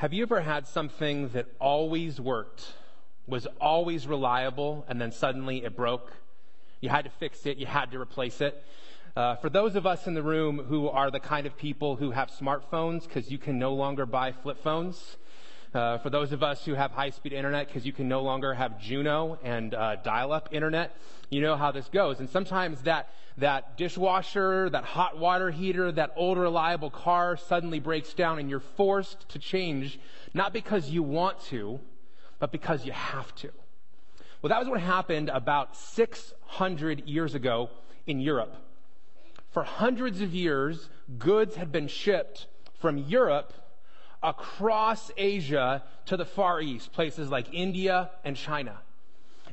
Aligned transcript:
Have 0.00 0.14
you 0.14 0.22
ever 0.22 0.40
had 0.40 0.66
something 0.66 1.28
that 1.34 1.44
always 1.58 2.18
worked, 2.18 2.72
was 3.26 3.46
always 3.60 4.06
reliable, 4.06 4.82
and 4.88 4.98
then 4.98 5.12
suddenly 5.12 5.62
it 5.62 5.76
broke? 5.76 6.10
You 6.80 6.88
had 6.88 7.04
to 7.04 7.10
fix 7.10 7.44
it, 7.44 7.58
you 7.58 7.66
had 7.66 7.90
to 7.90 8.00
replace 8.00 8.40
it. 8.40 8.64
Uh, 9.14 9.34
for 9.36 9.50
those 9.50 9.76
of 9.76 9.84
us 9.84 10.06
in 10.06 10.14
the 10.14 10.22
room 10.22 10.56
who 10.56 10.88
are 10.88 11.10
the 11.10 11.20
kind 11.20 11.46
of 11.46 11.54
people 11.54 11.96
who 11.96 12.12
have 12.12 12.30
smartphones 12.30 13.02
because 13.02 13.30
you 13.30 13.36
can 13.36 13.58
no 13.58 13.74
longer 13.74 14.06
buy 14.06 14.32
flip 14.32 14.56
phones, 14.62 15.18
uh, 15.74 15.98
for 15.98 16.10
those 16.10 16.32
of 16.32 16.42
us 16.42 16.64
who 16.64 16.74
have 16.74 16.90
high 16.90 17.10
speed 17.10 17.32
internet 17.32 17.68
because 17.68 17.86
you 17.86 17.92
can 17.92 18.08
no 18.08 18.22
longer 18.22 18.54
have 18.54 18.80
Juno 18.80 19.38
and 19.42 19.74
uh, 19.74 19.96
dial 19.96 20.32
up 20.32 20.48
internet, 20.52 20.96
you 21.30 21.40
know 21.40 21.56
how 21.56 21.70
this 21.70 21.88
goes. 21.88 22.18
And 22.18 22.28
sometimes 22.28 22.82
that, 22.82 23.10
that 23.38 23.76
dishwasher, 23.76 24.68
that 24.70 24.84
hot 24.84 25.18
water 25.18 25.50
heater, 25.50 25.92
that 25.92 26.12
old 26.16 26.38
reliable 26.38 26.90
car 26.90 27.36
suddenly 27.36 27.78
breaks 27.78 28.14
down 28.14 28.38
and 28.38 28.50
you're 28.50 28.60
forced 28.60 29.28
to 29.28 29.38
change, 29.38 30.00
not 30.34 30.52
because 30.52 30.90
you 30.90 31.02
want 31.02 31.40
to, 31.44 31.78
but 32.40 32.50
because 32.50 32.84
you 32.84 32.92
have 32.92 33.32
to. 33.36 33.50
Well, 34.42 34.48
that 34.48 34.58
was 34.58 34.68
what 34.68 34.80
happened 34.80 35.28
about 35.28 35.76
600 35.76 37.06
years 37.06 37.34
ago 37.34 37.70
in 38.06 38.20
Europe. 38.20 38.56
For 39.52 39.62
hundreds 39.62 40.20
of 40.20 40.34
years, 40.34 40.88
goods 41.18 41.56
had 41.56 41.70
been 41.70 41.88
shipped 41.88 42.46
from 42.80 42.98
Europe 42.98 43.52
across 44.22 45.10
Asia 45.16 45.82
to 46.06 46.16
the 46.16 46.24
Far 46.24 46.60
East, 46.60 46.92
places 46.92 47.30
like 47.30 47.52
India 47.52 48.10
and 48.24 48.36
China. 48.36 48.78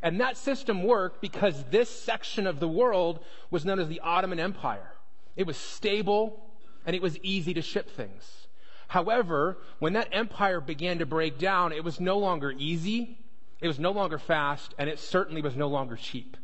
And 0.02 0.22
that 0.22 0.38
system 0.38 0.84
worked 0.84 1.22
because 1.22 1.64
this 1.72 1.90
section 1.90 2.46
of 2.46 2.60
the 2.60 2.68
world 2.68 3.20
was 3.50 3.66
known 3.66 3.80
as 3.80 3.88
the 3.88 4.00
Ottoman 4.02 4.40
Empire. 4.40 4.92
It 5.36 5.48
was 5.48 5.58
stable 5.58 6.44
and 6.86 6.96
it 6.96 7.02
was 7.02 7.18
easy 7.20 7.54
to 7.54 7.62
ship 7.62 7.90
things. 7.90 8.48
However, 8.88 9.58
when 9.80 9.94
that 9.94 10.10
empire 10.12 10.62
began 10.62 11.00
to 11.00 11.06
break 11.06 11.38
down, 11.38 11.74
it 11.74 11.84
was 11.84 12.00
no 12.00 12.18
longer 12.18 12.54
easy, 12.58 13.20
it 13.60 13.68
was 13.68 13.80
no 13.80 13.92
longer 13.92 14.18
fast, 14.18 14.74
and 14.78 14.90
it 14.90 15.00
certainly 15.00 15.42
was 15.42 15.56
no 15.56 15.68
longer 15.68 15.96
cheap. 15.96 16.38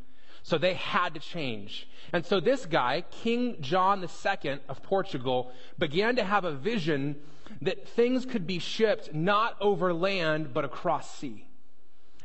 So 0.44 0.58
they 0.58 0.74
had 0.74 1.14
to 1.14 1.20
change. 1.20 1.88
And 2.12 2.26
so 2.26 2.40
this 2.40 2.66
guy, 2.66 3.06
King 3.10 3.58
John 3.62 4.02
II 4.02 4.60
of 4.68 4.84
Portugal, 4.84 5.52
began 5.80 6.18
to 6.18 6.24
have 6.24 6.44
a 6.44 6.52
vision 6.52 7.16
that 7.62 7.88
things 7.88 8.26
could 8.26 8.46
be 8.46 8.60
shipped 8.60 9.14
not 9.14 9.56
over 9.62 9.94
land, 9.94 10.54
but 10.54 10.66
across 10.66 11.18
sea. 11.18 11.48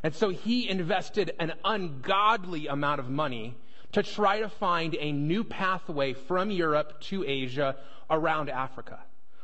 And 0.03 0.13
so 0.13 0.29
he 0.29 0.69
invested 0.69 1.31
an 1.39 1.53
ungodly 1.63 2.67
amount 2.67 2.99
of 2.99 3.09
money 3.09 3.57
to 3.93 4.03
try 4.03 4.39
to 4.41 4.49
find 4.49 4.95
a 4.95 5.11
new 5.11 5.43
pathway 5.43 6.13
from 6.13 6.51
Europe 6.51 7.01
to 7.01 7.23
Asia 7.25 7.75
around 8.09 8.49
Africa. 8.49 8.99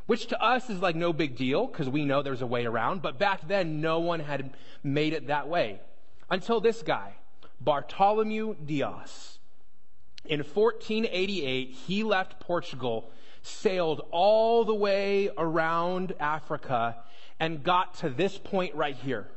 Which 0.05 0.27
to 0.27 0.41
us 0.41 0.69
is 0.69 0.81
like 0.81 0.95
no 0.95 1.13
big 1.13 1.35
deal 1.35 1.65
because 1.65 1.89
we 1.89 2.05
know 2.05 2.21
there's 2.21 2.43
a 2.43 2.47
way 2.47 2.65
around, 2.65 3.01
but 3.01 3.17
back 3.17 3.47
then 3.47 3.81
no 3.81 3.99
one 3.99 4.19
had 4.19 4.53
made 4.83 5.13
it 5.13 5.27
that 5.27 5.47
way. 5.47 5.79
Until 6.29 6.61
this 6.61 6.83
guy, 6.83 7.15
Bartholomew 7.65 8.55
Dias. 8.63 9.39
In 10.23 10.39
1488, 10.39 11.71
he 11.87 12.03
left 12.03 12.39
Portugal 12.39 13.11
sailed 13.41 14.01
all 14.11 14.65
the 14.65 14.73
way 14.73 15.29
around 15.37 16.13
Africa 16.19 16.95
and 17.39 17.63
got 17.63 17.95
to 17.95 18.09
this 18.09 18.37
point 18.37 18.73
right 18.75 18.95
here, 18.95 19.27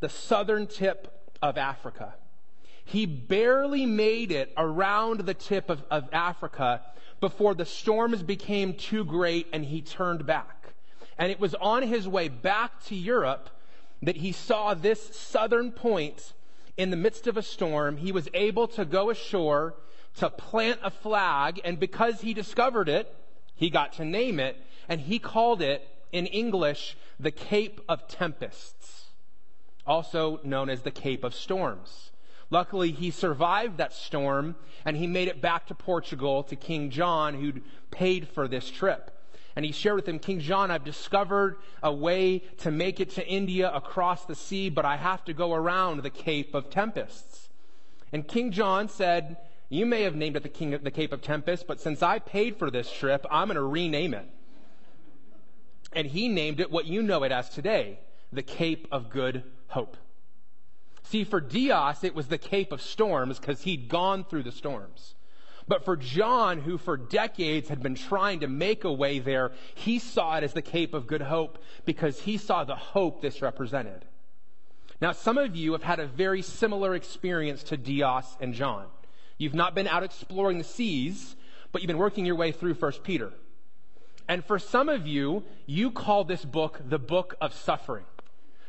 the 0.00 0.08
southern 0.08 0.66
tip 0.66 1.30
of 1.42 1.58
Africa. 1.58 2.14
He 2.84 3.06
barely 3.06 3.86
made 3.86 4.32
it 4.32 4.52
around 4.56 5.20
the 5.20 5.34
tip 5.34 5.70
of, 5.70 5.84
of 5.90 6.08
Africa 6.12 6.82
before 7.20 7.54
the 7.54 7.66
storms 7.66 8.22
became 8.22 8.74
too 8.74 9.04
great 9.04 9.46
and 9.52 9.64
he 9.64 9.80
turned 9.80 10.26
back. 10.26 10.72
And 11.18 11.30
it 11.30 11.38
was 11.38 11.54
on 11.54 11.82
his 11.82 12.08
way 12.08 12.28
back 12.28 12.82
to 12.86 12.96
Europe 12.96 13.50
that 14.02 14.16
he 14.16 14.32
saw 14.32 14.74
this 14.74 15.14
southern 15.16 15.70
point 15.70 16.32
in 16.76 16.90
the 16.90 16.96
midst 16.96 17.26
of 17.26 17.36
a 17.36 17.42
storm. 17.42 17.96
He 17.96 18.12
was 18.12 18.28
able 18.34 18.68
to 18.68 18.84
go 18.84 19.10
ashore 19.10 19.74
to 20.16 20.30
plant 20.30 20.80
a 20.82 20.90
flag, 20.90 21.60
and 21.64 21.78
because 21.78 22.20
he 22.20 22.34
discovered 22.34 22.88
it, 22.88 23.14
he 23.54 23.70
got 23.70 23.92
to 23.94 24.04
name 24.04 24.40
it, 24.40 24.56
and 24.88 25.00
he 25.00 25.18
called 25.18 25.62
it 25.62 25.86
in 26.12 26.26
English 26.26 26.96
the 27.18 27.30
Cape 27.30 27.80
of 27.88 28.08
Tempests, 28.08 29.06
also 29.86 30.40
known 30.42 30.68
as 30.68 30.82
the 30.82 30.90
Cape 30.90 31.24
of 31.24 31.34
Storms. 31.34 32.10
Luckily, 32.50 32.90
he 32.90 33.12
survived 33.12 33.76
that 33.76 33.92
storm 33.92 34.56
and 34.84 34.96
he 34.96 35.06
made 35.06 35.28
it 35.28 35.40
back 35.40 35.66
to 35.66 35.74
Portugal 35.74 36.42
to 36.44 36.56
King 36.56 36.90
John, 36.90 37.34
who'd 37.34 37.62
paid 37.92 38.28
for 38.28 38.48
this 38.48 38.68
trip. 38.70 39.16
And 39.60 39.66
he 39.66 39.72
shared 39.72 39.96
with 39.96 40.08
him, 40.08 40.18
King 40.18 40.40
John, 40.40 40.70
I've 40.70 40.84
discovered 40.84 41.58
a 41.82 41.92
way 41.92 42.38
to 42.60 42.70
make 42.70 42.98
it 42.98 43.10
to 43.10 43.28
India 43.28 43.70
across 43.70 44.24
the 44.24 44.34
sea, 44.34 44.70
but 44.70 44.86
I 44.86 44.96
have 44.96 45.22
to 45.26 45.34
go 45.34 45.52
around 45.52 46.02
the 46.02 46.08
Cape 46.08 46.54
of 46.54 46.70
Tempests. 46.70 47.50
And 48.10 48.26
King 48.26 48.52
John 48.52 48.88
said, 48.88 49.36
you 49.68 49.84
may 49.84 50.00
have 50.04 50.14
named 50.14 50.36
it 50.36 50.44
the, 50.44 50.48
King, 50.48 50.72
of, 50.72 50.82
the 50.82 50.90
Cape 50.90 51.12
of 51.12 51.20
Tempests, 51.20 51.62
but 51.68 51.78
since 51.78 52.02
I 52.02 52.20
paid 52.20 52.56
for 52.56 52.70
this 52.70 52.90
trip, 52.90 53.26
I'm 53.30 53.48
going 53.48 53.56
to 53.56 53.62
rename 53.62 54.14
it. 54.14 54.30
And 55.92 56.06
he 56.06 56.30
named 56.30 56.60
it 56.60 56.70
what 56.70 56.86
you 56.86 57.02
know 57.02 57.22
it 57.22 57.30
as 57.30 57.50
today, 57.50 57.98
the 58.32 58.42
Cape 58.42 58.88
of 58.90 59.10
Good 59.10 59.42
Hope. 59.66 59.98
See, 61.02 61.22
for 61.22 61.38
Dias, 61.38 62.02
it 62.02 62.14
was 62.14 62.28
the 62.28 62.38
Cape 62.38 62.72
of 62.72 62.80
Storms 62.80 63.38
because 63.38 63.60
he'd 63.64 63.90
gone 63.90 64.24
through 64.24 64.44
the 64.44 64.52
storms. 64.52 65.16
But 65.70 65.84
for 65.84 65.96
John, 65.96 66.58
who 66.58 66.78
for 66.78 66.96
decades 66.96 67.68
had 67.68 67.80
been 67.80 67.94
trying 67.94 68.40
to 68.40 68.48
make 68.48 68.82
a 68.82 68.92
way 68.92 69.20
there, 69.20 69.52
he 69.76 70.00
saw 70.00 70.36
it 70.36 70.42
as 70.42 70.52
the 70.52 70.62
Cape 70.62 70.94
of 70.94 71.06
Good 71.06 71.22
Hope 71.22 71.62
because 71.84 72.18
he 72.18 72.38
saw 72.38 72.64
the 72.64 72.74
hope 72.74 73.22
this 73.22 73.40
represented. 73.40 74.04
Now, 75.00 75.12
some 75.12 75.38
of 75.38 75.54
you 75.54 75.70
have 75.70 75.84
had 75.84 76.00
a 76.00 76.08
very 76.08 76.42
similar 76.42 76.96
experience 76.96 77.62
to 77.62 77.76
Dios 77.76 78.36
and 78.40 78.52
John. 78.52 78.86
You've 79.38 79.54
not 79.54 79.76
been 79.76 79.86
out 79.86 80.02
exploring 80.02 80.58
the 80.58 80.64
seas, 80.64 81.36
but 81.70 81.82
you've 81.82 81.86
been 81.86 81.98
working 81.98 82.26
your 82.26 82.34
way 82.34 82.50
through 82.50 82.74
1 82.74 82.92
Peter. 83.04 83.32
And 84.26 84.44
for 84.44 84.58
some 84.58 84.88
of 84.88 85.06
you, 85.06 85.44
you 85.66 85.92
call 85.92 86.24
this 86.24 86.44
book 86.44 86.80
the 86.84 86.98
book 86.98 87.36
of 87.40 87.54
suffering. 87.54 88.06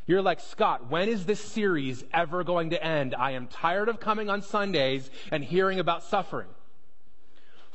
You're 0.05 0.21
like, 0.21 0.39
Scott, 0.39 0.91
when 0.91 1.09
is 1.09 1.25
this 1.25 1.41
series 1.41 2.03
ever 2.13 2.43
going 2.43 2.69
to 2.69 2.83
end? 2.83 3.15
I 3.15 3.31
am 3.31 3.47
tired 3.47 3.89
of 3.89 3.99
coming 3.99 4.29
on 4.29 4.43
Sundays 4.43 5.09
and 5.31 5.43
hearing 5.43 5.79
about 5.79 6.03
suffering. 6.03 6.49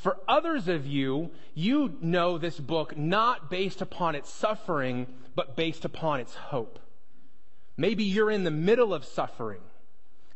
For 0.07 0.19
others 0.29 0.69
of 0.69 0.87
you, 0.87 1.33
you 1.53 1.97
know 2.01 2.39
this 2.39 2.61
book 2.61 2.97
not 2.97 3.51
based 3.51 3.83
upon 3.83 4.15
its 4.15 4.31
suffering, 4.31 5.09
but 5.35 5.57
based 5.57 5.85
upon 5.85 6.21
its 6.21 6.33
hope. 6.33 6.79
Maybe 7.77 8.05
you're 8.05 8.31
in 8.31 8.45
the 8.45 8.53
middle 8.53 8.95
of 8.95 9.05
suffering, 9.05 9.63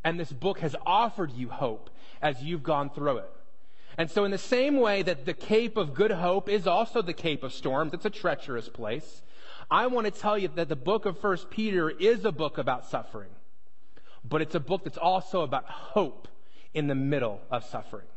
and 0.03 0.19
this 0.19 0.33
book 0.33 0.59
has 0.59 0.75
offered 0.85 1.31
you 1.35 1.51
hope 1.51 1.89
as 2.21 2.43
you've 2.43 2.65
gone 2.65 2.91
through 2.91 3.19
it. 3.19 3.31
And 3.97 4.11
so, 4.11 4.25
in 4.25 4.33
the 4.33 4.39
same 4.39 4.81
way 4.81 5.03
that 5.03 5.25
the 5.25 5.35
Cape 5.35 5.77
of 5.77 5.95
Good 5.95 6.11
Hope 6.11 6.49
is 6.49 6.67
also 6.67 7.01
the 7.01 7.13
Cape 7.13 7.45
of 7.45 7.53
Storms, 7.53 7.95
it's 7.95 8.05
a 8.05 8.11
treacherous 8.11 8.69
place, 8.69 9.23
I 9.71 9.87
want 9.87 10.07
to 10.07 10.11
tell 10.11 10.37
you 10.37 10.49
that 10.49 10.69
the 10.69 10.75
book 10.75 11.07
of 11.07 11.21
First 11.21 11.49
Peter 11.49 11.89
is 11.89 12.25
a 12.25 12.33
book 12.33 12.59
about 12.59 12.87
suffering. 12.87 13.31
But 14.25 14.43
it's 14.43 14.57
a 14.57 14.59
book 14.59 14.83
that's 14.83 14.99
also 14.99 15.43
about 15.43 15.67
hope 15.67 16.27
in 16.75 16.89
the 16.89 16.97
middle 16.97 17.41
of 17.53 17.65
suffering. 17.65 18.09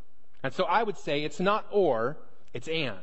And 0.44 0.54
so 0.54 0.66
I 0.66 0.84
would 0.84 0.98
say 0.98 1.24
it's 1.24 1.40
not 1.40 1.66
or, 1.72 2.18
it's 2.54 2.68
and. 2.68 2.98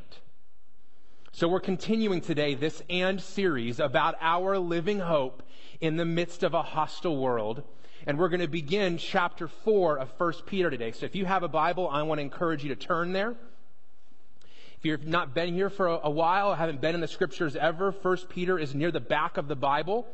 So 1.33 1.47
we're 1.47 1.59
continuing 1.59 2.21
today 2.21 2.53
this 2.53 2.83
and 2.89 3.19
series 3.19 3.79
about 3.79 4.15
our 4.21 4.59
living 4.59 4.99
hope 4.99 5.41
in 5.79 5.97
the 5.97 6.05
midst 6.05 6.43
of 6.43 6.53
a 6.53 6.61
hostile 6.61 7.17
world. 7.17 7.63
And 8.05 8.19
we're 8.19 8.29
going 8.29 8.41
to 8.41 8.47
begin 8.47 8.97
chapter 8.97 9.47
4 9.47 9.97
of 9.97 10.09
1 10.17 10.33
Peter 10.45 10.69
today. 10.69 10.91
So 10.91 11.05
if 11.05 11.15
you 11.15 11.25
have 11.25 11.43
a 11.43 11.47
Bible, 11.47 11.89
I 11.89 12.03
want 12.03 12.19
to 12.19 12.23
encourage 12.23 12.63
you 12.63 12.69
to 12.69 12.75
turn 12.75 13.13
there. 13.13 13.35
If 14.77 14.85
you've 14.85 15.07
not 15.07 15.33
been 15.33 15.53
here 15.53 15.69
for 15.69 15.87
a 15.87 16.09
while, 16.09 16.53
haven't 16.53 16.81
been 16.81 16.95
in 16.95 17.01
the 17.01 17.07
scriptures 17.07 17.55
ever, 17.55 17.91
1 17.91 18.17
Peter 18.29 18.59
is 18.59 18.75
near 18.75 18.91
the 18.91 18.99
back 18.99 19.37
of 19.37 19.47
the 19.47 19.55
Bible. 19.55 20.07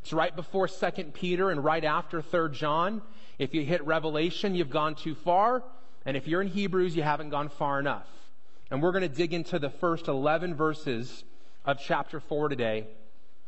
It's 0.00 0.12
right 0.12 0.34
before 0.34 0.68
2 0.68 0.90
Peter 1.12 1.50
and 1.50 1.62
right 1.62 1.84
after 1.84 2.22
3 2.22 2.50
John. 2.52 3.02
If 3.38 3.54
you 3.54 3.64
hit 3.64 3.84
Revelation, 3.84 4.54
you've 4.54 4.70
gone 4.70 4.94
too 4.94 5.14
far. 5.14 5.62
And 6.04 6.16
if 6.16 6.26
you're 6.26 6.42
in 6.42 6.48
Hebrews, 6.48 6.96
you 6.96 7.02
haven't 7.02 7.30
gone 7.30 7.48
far 7.48 7.78
enough. 7.78 8.06
And 8.70 8.82
we're 8.82 8.92
going 8.92 9.02
to 9.02 9.08
dig 9.08 9.34
into 9.34 9.58
the 9.58 9.70
first 9.70 10.08
11 10.08 10.54
verses 10.54 11.24
of 11.64 11.78
chapter 11.78 12.20
4 12.20 12.48
today. 12.48 12.86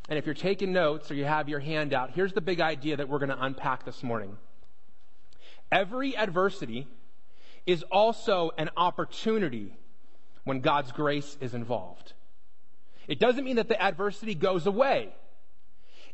And 0.09 0.19
if 0.19 0.27
you're 0.27 0.35
taking 0.35 0.73
notes 0.73 1.11
or 1.11 1.15
you 1.15 1.25
have 1.25 1.49
your 1.49 1.61
handout, 1.61 2.11
here's 2.11 2.33
the 2.33 2.41
big 2.41 2.61
idea 2.61 2.97
that 2.97 3.09
we're 3.09 3.19
going 3.19 3.31
to 3.31 3.43
unpack 3.43 3.85
this 3.85 4.03
morning. 4.03 4.37
Every 5.73 6.17
adversity 6.17 6.87
is 7.67 7.83
also 7.85 8.51
an 8.59 8.71
opportunity 8.77 9.75
when 10.45 10.61
God's 10.61 10.93
grace 10.93 11.39
is 11.41 11.55
involved. 11.55 12.13
It 13.09 13.19
doesn't 13.19 13.45
mean 13.45 13.57
that 13.57 13.69
the 13.69 13.81
adversity 13.81 14.35
goes 14.35 14.67
away. 14.67 15.13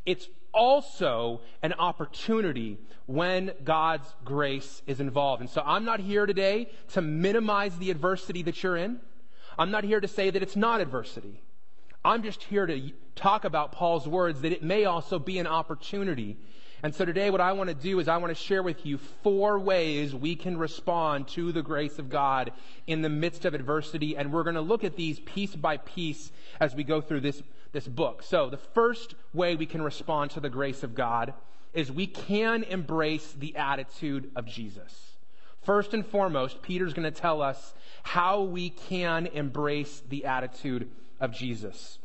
It's 0.05 0.27
also 0.53 1.41
an 1.61 1.73
opportunity 1.73 2.77
when 3.05 3.53
God's 3.63 4.13
grace 4.25 4.81
is 4.87 4.99
involved. 4.99 5.41
And 5.41 5.49
so 5.49 5.61
I'm 5.65 5.85
not 5.85 5.99
here 5.99 6.25
today 6.25 6.69
to 6.89 7.01
minimize 7.01 7.77
the 7.77 7.91
adversity 7.91 8.43
that 8.43 8.61
you're 8.61 8.77
in. 8.77 8.99
I'm 9.57 9.71
not 9.71 9.83
here 9.83 9.99
to 9.99 10.07
say 10.07 10.29
that 10.29 10.41
it's 10.41 10.55
not 10.55 10.81
adversity. 10.81 11.41
I'm 12.03 12.23
just 12.23 12.43
here 12.43 12.65
to 12.65 12.91
talk 13.15 13.45
about 13.45 13.73
Paul's 13.73 14.07
words 14.07 14.41
that 14.41 14.51
it 14.51 14.63
may 14.63 14.85
also 14.85 15.19
be 15.19 15.37
an 15.37 15.47
opportunity. 15.47 16.37
And 16.83 16.95
so 16.95 17.05
today, 17.05 17.29
what 17.29 17.41
I 17.41 17.53
want 17.53 17.69
to 17.69 17.75
do 17.75 17.99
is 17.99 18.07
I 18.07 18.17
want 18.17 18.35
to 18.35 18.43
share 18.43 18.63
with 18.63 18.87
you 18.87 18.97
four 18.97 19.59
ways 19.59 20.15
we 20.15 20.35
can 20.35 20.57
respond 20.57 21.27
to 21.29 21.51
the 21.51 21.61
grace 21.61 21.99
of 21.99 22.09
God 22.09 22.51
in 22.87 23.03
the 23.03 23.09
midst 23.09 23.45
of 23.45 23.53
adversity. 23.53 24.17
And 24.17 24.33
we're 24.33 24.43
going 24.43 24.55
to 24.55 24.61
look 24.61 24.83
at 24.83 24.95
these 24.95 25.19
piece 25.19 25.55
by 25.55 25.77
piece 25.77 26.31
as 26.59 26.73
we 26.73 26.83
go 26.83 26.99
through 26.99 27.21
this, 27.21 27.43
this 27.71 27.87
book. 27.87 28.23
So, 28.23 28.49
the 28.49 28.57
first 28.57 29.15
way 29.33 29.55
we 29.55 29.65
can 29.65 29.81
respond 29.81 30.31
to 30.31 30.39
the 30.39 30.49
grace 30.49 30.83
of 30.83 30.95
God 30.95 31.33
is 31.73 31.91
we 31.91 32.07
can 32.07 32.63
embrace 32.63 33.31
the 33.31 33.55
attitude 33.55 34.31
of 34.35 34.45
Jesus. 34.45 35.11
First 35.63 35.93
and 35.93 36.05
foremost, 36.05 36.61
Peter's 36.61 36.93
going 36.93 37.11
to 37.11 37.19
tell 37.19 37.41
us 37.41 37.73
how 38.03 38.41
we 38.41 38.71
can 38.71 39.27
embrace 39.27 40.01
the 40.09 40.25
attitude 40.25 40.89
of 41.19 41.31
Jesus. 41.31 41.99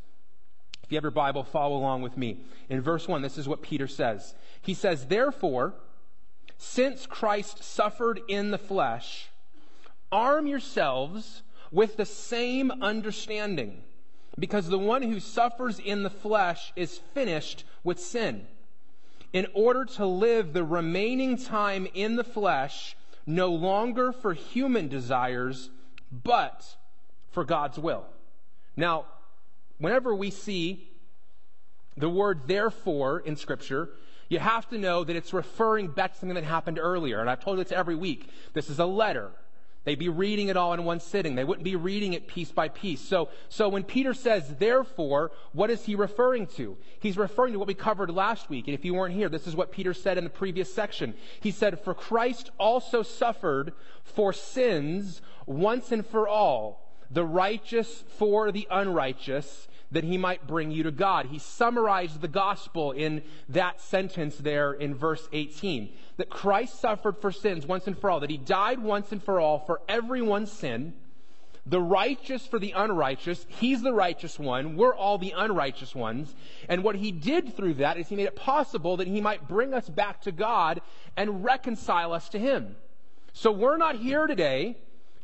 If 0.84 0.92
you 0.92 0.96
have 0.96 1.04
your 1.04 1.10
Bible, 1.10 1.42
follow 1.42 1.76
along 1.76 2.02
with 2.02 2.16
me. 2.16 2.44
In 2.68 2.80
verse 2.80 3.08
1, 3.08 3.22
this 3.22 3.38
is 3.38 3.48
what 3.48 3.62
Peter 3.62 3.88
says. 3.88 4.34
He 4.60 4.74
says, 4.74 5.06
Therefore, 5.06 5.74
since 6.58 7.06
Christ 7.06 7.64
suffered 7.64 8.20
in 8.28 8.50
the 8.50 8.58
flesh, 8.58 9.28
arm 10.12 10.46
yourselves 10.46 11.42
with 11.72 11.96
the 11.96 12.06
same 12.06 12.70
understanding, 12.82 13.82
because 14.38 14.68
the 14.68 14.78
one 14.78 15.02
who 15.02 15.20
suffers 15.20 15.78
in 15.78 16.02
the 16.02 16.10
flesh 16.10 16.72
is 16.76 16.98
finished 17.14 17.64
with 17.82 17.98
sin, 17.98 18.46
in 19.32 19.46
order 19.54 19.84
to 19.84 20.06
live 20.06 20.52
the 20.52 20.64
remaining 20.64 21.36
time 21.36 21.86
in 21.94 22.16
the 22.16 22.24
flesh 22.24 22.96
no 23.26 23.48
longer 23.48 24.12
for 24.12 24.32
human 24.32 24.88
desires, 24.88 25.70
but 26.10 26.76
for 27.32 27.44
God's 27.44 27.78
will. 27.78 28.06
Now, 28.76 29.06
whenever 29.78 30.14
we 30.14 30.30
see 30.30 30.88
the 31.96 32.08
word 32.08 32.42
therefore 32.46 33.20
in 33.20 33.36
Scripture, 33.36 33.90
you 34.28 34.38
have 34.38 34.68
to 34.70 34.78
know 34.78 35.04
that 35.04 35.16
it's 35.16 35.32
referring 35.32 35.88
back 35.88 36.12
to 36.12 36.18
something 36.18 36.34
that 36.34 36.44
happened 36.44 36.78
earlier. 36.78 37.20
And 37.20 37.28
I've 37.28 37.40
told 37.40 37.58
you 37.58 37.64
this 37.64 37.72
every 37.72 37.94
week. 37.94 38.28
This 38.54 38.70
is 38.70 38.78
a 38.78 38.86
letter. 38.86 39.30
They'd 39.86 40.00
be 40.00 40.08
reading 40.08 40.48
it 40.48 40.56
all 40.56 40.72
in 40.72 40.84
one 40.84 40.98
sitting. 40.98 41.36
They 41.36 41.44
wouldn't 41.44 41.64
be 41.64 41.76
reading 41.76 42.14
it 42.14 42.26
piece 42.26 42.50
by 42.50 42.68
piece. 42.68 43.00
So, 43.00 43.28
so 43.48 43.68
when 43.68 43.84
Peter 43.84 44.14
says, 44.14 44.56
therefore, 44.58 45.30
what 45.52 45.70
is 45.70 45.84
he 45.84 45.94
referring 45.94 46.48
to? 46.56 46.76
He's 46.98 47.16
referring 47.16 47.52
to 47.52 47.60
what 47.60 47.68
we 47.68 47.74
covered 47.74 48.10
last 48.10 48.50
week. 48.50 48.66
And 48.66 48.74
if 48.74 48.84
you 48.84 48.94
weren't 48.94 49.14
here, 49.14 49.28
this 49.28 49.46
is 49.46 49.54
what 49.54 49.70
Peter 49.70 49.94
said 49.94 50.18
in 50.18 50.24
the 50.24 50.30
previous 50.30 50.74
section. 50.74 51.14
He 51.38 51.52
said, 51.52 51.78
For 51.78 51.94
Christ 51.94 52.50
also 52.58 53.04
suffered 53.04 53.74
for 54.02 54.32
sins 54.32 55.22
once 55.46 55.92
and 55.92 56.04
for 56.04 56.26
all 56.26 56.82
the 57.08 57.24
righteous 57.24 58.02
for 58.18 58.50
the 58.50 58.66
unrighteous, 58.68 59.68
that 59.92 60.04
he 60.04 60.18
might 60.18 60.46
bring 60.46 60.70
you 60.70 60.82
to 60.82 60.90
God. 60.90 61.26
He 61.26 61.38
summarized 61.38 62.20
the 62.20 62.28
gospel 62.28 62.92
in 62.92 63.22
that 63.48 63.80
sentence 63.80 64.36
there 64.36 64.72
in 64.72 64.94
verse 64.94 65.28
18. 65.32 65.92
That 66.16 66.28
Christ 66.28 66.80
suffered 66.80 67.18
for 67.18 67.30
sins 67.30 67.66
once 67.66 67.86
and 67.86 67.98
for 67.98 68.10
all, 68.10 68.20
that 68.20 68.30
he 68.30 68.38
died 68.38 68.80
once 68.80 69.12
and 69.12 69.22
for 69.22 69.40
all 69.40 69.60
for 69.60 69.80
everyone's 69.88 70.50
sin, 70.50 70.94
the 71.66 71.80
righteous 71.80 72.46
for 72.46 72.58
the 72.58 72.72
unrighteous. 72.72 73.44
He's 73.48 73.82
the 73.82 73.92
righteous 73.92 74.38
one. 74.38 74.76
We're 74.76 74.94
all 74.94 75.18
the 75.18 75.34
unrighteous 75.36 75.94
ones. 75.94 76.34
And 76.68 76.84
what 76.84 76.94
he 76.94 77.10
did 77.10 77.56
through 77.56 77.74
that 77.74 77.96
is 77.96 78.08
he 78.08 78.16
made 78.16 78.26
it 78.26 78.36
possible 78.36 78.96
that 78.98 79.08
he 79.08 79.20
might 79.20 79.48
bring 79.48 79.74
us 79.74 79.88
back 79.88 80.20
to 80.22 80.32
God 80.32 80.80
and 81.16 81.44
reconcile 81.44 82.12
us 82.12 82.28
to 82.30 82.38
him. 82.38 82.76
So 83.32 83.50
we're 83.50 83.76
not 83.76 83.96
here 83.96 84.26
today 84.26 84.76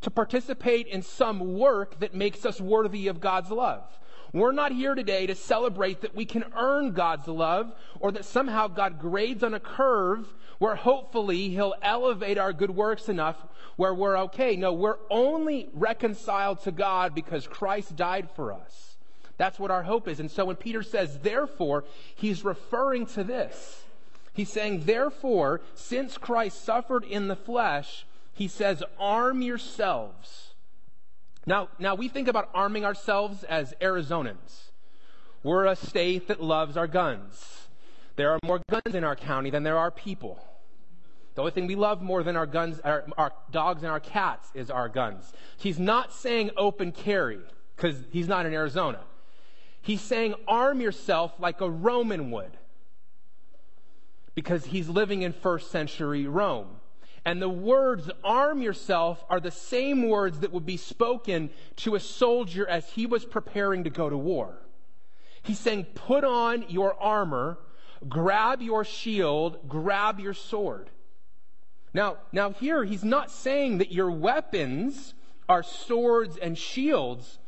to 0.02 0.10
participate 0.10 0.88
in 0.88 1.02
some 1.02 1.54
work 1.54 2.00
that 2.00 2.12
makes 2.12 2.44
us 2.44 2.60
worthy 2.60 3.06
of 3.06 3.20
God's 3.20 3.50
love. 3.50 3.84
We're 4.32 4.52
not 4.52 4.72
here 4.72 4.94
today 4.94 5.26
to 5.26 5.34
celebrate 5.34 6.00
that 6.00 6.14
we 6.14 6.24
can 6.24 6.44
earn 6.56 6.92
God's 6.92 7.28
love 7.28 7.72
or 8.00 8.12
that 8.12 8.24
somehow 8.24 8.66
God 8.68 8.98
grades 8.98 9.42
on 9.42 9.52
a 9.52 9.60
curve 9.60 10.26
where 10.58 10.74
hopefully 10.74 11.50
He'll 11.50 11.74
elevate 11.82 12.38
our 12.38 12.54
good 12.54 12.70
works 12.70 13.10
enough 13.10 13.36
where 13.76 13.92
we're 13.92 14.16
okay. 14.20 14.56
No, 14.56 14.72
we're 14.72 14.98
only 15.10 15.68
reconciled 15.74 16.62
to 16.62 16.72
God 16.72 17.14
because 17.14 17.46
Christ 17.46 17.94
died 17.94 18.30
for 18.34 18.52
us. 18.52 18.96
That's 19.36 19.58
what 19.58 19.70
our 19.70 19.82
hope 19.82 20.08
is. 20.08 20.20
And 20.20 20.30
so 20.30 20.46
when 20.46 20.56
Peter 20.56 20.82
says, 20.82 21.18
therefore, 21.18 21.84
he's 22.14 22.44
referring 22.44 23.06
to 23.06 23.24
this. 23.24 23.84
He's 24.32 24.50
saying, 24.50 24.84
therefore, 24.84 25.60
since 25.74 26.16
Christ 26.16 26.64
suffered 26.64 27.04
in 27.04 27.28
the 27.28 27.36
flesh, 27.36 28.06
he 28.32 28.48
says, 28.48 28.82
arm 28.98 29.42
yourselves. 29.42 30.51
Now, 31.46 31.68
now 31.78 31.94
we 31.94 32.08
think 32.08 32.28
about 32.28 32.50
arming 32.54 32.84
ourselves 32.84 33.42
as 33.44 33.74
Arizonans. 33.80 34.70
We're 35.42 35.66
a 35.66 35.74
state 35.74 36.28
that 36.28 36.42
loves 36.42 36.76
our 36.76 36.86
guns. 36.86 37.68
There 38.16 38.30
are 38.30 38.38
more 38.44 38.60
guns 38.70 38.94
in 38.94 39.02
our 39.02 39.16
county 39.16 39.50
than 39.50 39.62
there 39.64 39.78
are 39.78 39.90
people. 39.90 40.38
The 41.34 41.40
only 41.40 41.52
thing 41.52 41.66
we 41.66 41.74
love 41.74 42.02
more 42.02 42.22
than 42.22 42.36
our 42.36 42.46
guns, 42.46 42.78
our, 42.80 43.04
our 43.16 43.32
dogs 43.50 43.82
and 43.82 43.90
our 43.90 44.00
cats 44.00 44.50
is 44.54 44.70
our 44.70 44.88
guns. 44.88 45.32
He's 45.56 45.78
not 45.78 46.12
saying 46.12 46.50
open 46.56 46.92
carry, 46.92 47.40
because 47.74 48.04
he's 48.10 48.28
not 48.28 48.46
in 48.46 48.52
Arizona. 48.52 49.00
He's 49.80 50.02
saying 50.02 50.34
arm 50.46 50.80
yourself 50.80 51.32
like 51.40 51.60
a 51.60 51.68
Roman 51.68 52.30
would, 52.30 52.56
because 54.34 54.66
he's 54.66 54.88
living 54.88 55.22
in 55.22 55.32
first 55.32 55.70
century 55.70 56.26
Rome. 56.26 56.76
And 57.24 57.40
the 57.40 57.48
words 57.48 58.10
arm 58.24 58.62
yourself 58.62 59.24
are 59.30 59.38
the 59.38 59.50
same 59.50 60.08
words 60.08 60.40
that 60.40 60.52
would 60.52 60.66
be 60.66 60.76
spoken 60.76 61.50
to 61.76 61.94
a 61.94 62.00
soldier 62.00 62.68
as 62.68 62.88
he 62.90 63.06
was 63.06 63.24
preparing 63.24 63.84
to 63.84 63.90
go 63.90 64.10
to 64.10 64.16
war. 64.16 64.58
He's 65.42 65.58
saying, 65.58 65.86
put 65.94 66.24
on 66.24 66.64
your 66.68 67.00
armor, 67.00 67.58
grab 68.08 68.60
your 68.60 68.84
shield, 68.84 69.68
grab 69.68 70.18
your 70.18 70.34
sword. 70.34 70.90
Now, 71.94 72.18
now 72.32 72.50
here 72.50 72.84
he's 72.84 73.04
not 73.04 73.30
saying 73.30 73.78
that 73.78 73.92
your 73.92 74.10
weapons 74.10 75.14
are 75.48 75.62
swords 75.62 76.36
and 76.38 76.56
shields. 76.58 77.38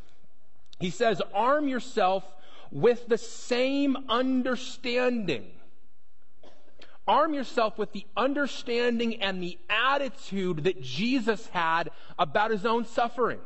He 0.78 0.90
says, 0.90 1.20
arm 1.32 1.66
yourself 1.66 2.24
with 2.70 3.08
the 3.08 3.18
same 3.18 3.96
understanding 4.08 5.50
Arm 7.06 7.34
yourself 7.34 7.78
with 7.78 7.92
the 7.92 8.06
understanding 8.16 9.20
and 9.22 9.42
the 9.42 9.58
attitude 9.68 10.64
that 10.64 10.80
Jesus 10.80 11.46
had 11.48 11.90
about 12.18 12.50
his 12.50 12.64
own 12.64 12.86
suffering. 12.86 13.40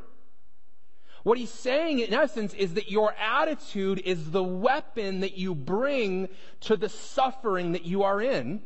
What 1.25 1.38
he's 1.38 1.50
saying, 1.50 1.99
in 1.99 2.15
essence, 2.15 2.55
is 2.55 2.75
that 2.75 2.91
your 2.91 3.12
attitude 3.15 4.00
is 4.05 4.31
the 4.31 4.43
weapon 4.43 5.21
that 5.21 5.37
you 5.37 5.55
bring 5.55 6.29
to 6.61 6.77
the 6.77 6.88
suffering 6.88 7.73
that 7.73 7.85
you 7.85 8.05
are 8.05 8.23
in. 8.23 8.62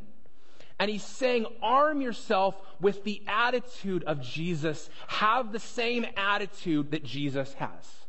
And 0.79 0.91
he's 0.91 1.03
saying, 1.03 1.47
arm 1.63 2.01
yourself 2.01 2.55
with 2.81 3.05
the 3.05 3.23
attitude 3.27 4.05
of 4.05 4.21
Jesus. 4.21 4.91
Have 5.07 5.53
the 5.53 5.61
same 5.61 6.05
attitude 6.17 6.91
that 6.91 7.05
Jesus 7.05 7.55
has. 7.55 8.07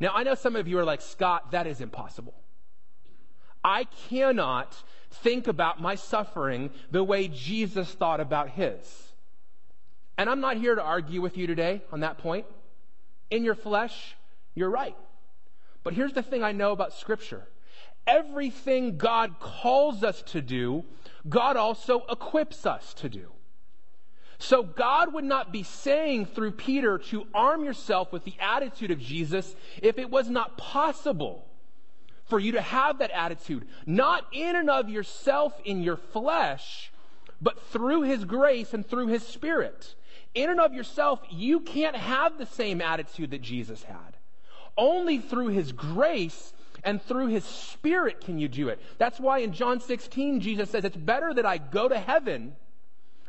Now, 0.00 0.12
I 0.14 0.22
know 0.22 0.34
some 0.34 0.56
of 0.56 0.68
you 0.68 0.78
are 0.78 0.84
like, 0.84 1.02
Scott, 1.02 1.50
that 1.50 1.66
is 1.66 1.80
impossible. 1.80 2.34
I 3.62 3.84
cannot 4.08 4.76
think 5.10 5.46
about 5.46 5.80
my 5.80 5.94
suffering 5.94 6.70
the 6.90 7.04
way 7.04 7.28
Jesus 7.28 7.90
thought 7.90 8.20
about 8.20 8.50
his. 8.50 9.12
And 10.16 10.28
I'm 10.28 10.40
not 10.40 10.56
here 10.56 10.74
to 10.74 10.82
argue 10.82 11.22
with 11.22 11.36
you 11.36 11.46
today 11.46 11.82
on 11.92 12.00
that 12.00 12.18
point. 12.18 12.46
In 13.30 13.44
your 13.44 13.54
flesh, 13.54 14.16
you're 14.54 14.70
right. 14.70 14.96
But 15.84 15.94
here's 15.94 16.12
the 16.12 16.22
thing 16.22 16.42
I 16.42 16.52
know 16.52 16.72
about 16.72 16.92
Scripture 16.92 17.46
everything 18.06 18.96
God 18.96 19.38
calls 19.38 20.02
us 20.02 20.22
to 20.22 20.40
do, 20.40 20.84
God 21.28 21.56
also 21.56 22.04
equips 22.10 22.64
us 22.64 22.94
to 22.94 23.08
do. 23.08 23.30
So 24.38 24.62
God 24.62 25.12
would 25.12 25.24
not 25.24 25.52
be 25.52 25.62
saying 25.62 26.26
through 26.26 26.52
Peter 26.52 26.98
to 27.10 27.26
arm 27.34 27.64
yourself 27.64 28.12
with 28.12 28.24
the 28.24 28.34
attitude 28.40 28.90
of 28.90 29.00
Jesus 29.00 29.54
if 29.82 29.98
it 29.98 30.10
was 30.10 30.30
not 30.30 30.56
possible 30.56 31.47
for 32.28 32.38
you 32.38 32.52
to 32.52 32.60
have 32.60 32.98
that 32.98 33.10
attitude, 33.10 33.66
not 33.86 34.26
in 34.32 34.56
and 34.56 34.70
of 34.70 34.88
yourself 34.88 35.58
in 35.64 35.82
your 35.82 35.96
flesh, 35.96 36.92
but 37.40 37.60
through 37.68 38.02
His 38.02 38.24
grace 38.24 38.74
and 38.74 38.86
through 38.86 39.08
His 39.08 39.26
Spirit. 39.26 39.94
In 40.34 40.50
and 40.50 40.60
of 40.60 40.74
yourself, 40.74 41.20
you 41.30 41.60
can't 41.60 41.96
have 41.96 42.38
the 42.38 42.46
same 42.46 42.80
attitude 42.80 43.30
that 43.30 43.42
Jesus 43.42 43.82
had. 43.82 44.16
Only 44.76 45.18
through 45.18 45.48
His 45.48 45.72
grace 45.72 46.52
and 46.84 47.02
through 47.02 47.28
His 47.28 47.44
Spirit 47.44 48.20
can 48.20 48.38
you 48.38 48.48
do 48.48 48.68
it. 48.68 48.80
That's 48.98 49.18
why 49.18 49.38
in 49.38 49.52
John 49.52 49.80
16, 49.80 50.40
Jesus 50.40 50.70
says, 50.70 50.84
It's 50.84 50.96
better 50.96 51.32
that 51.34 51.46
I 51.46 51.58
go 51.58 51.88
to 51.88 51.98
heaven 51.98 52.56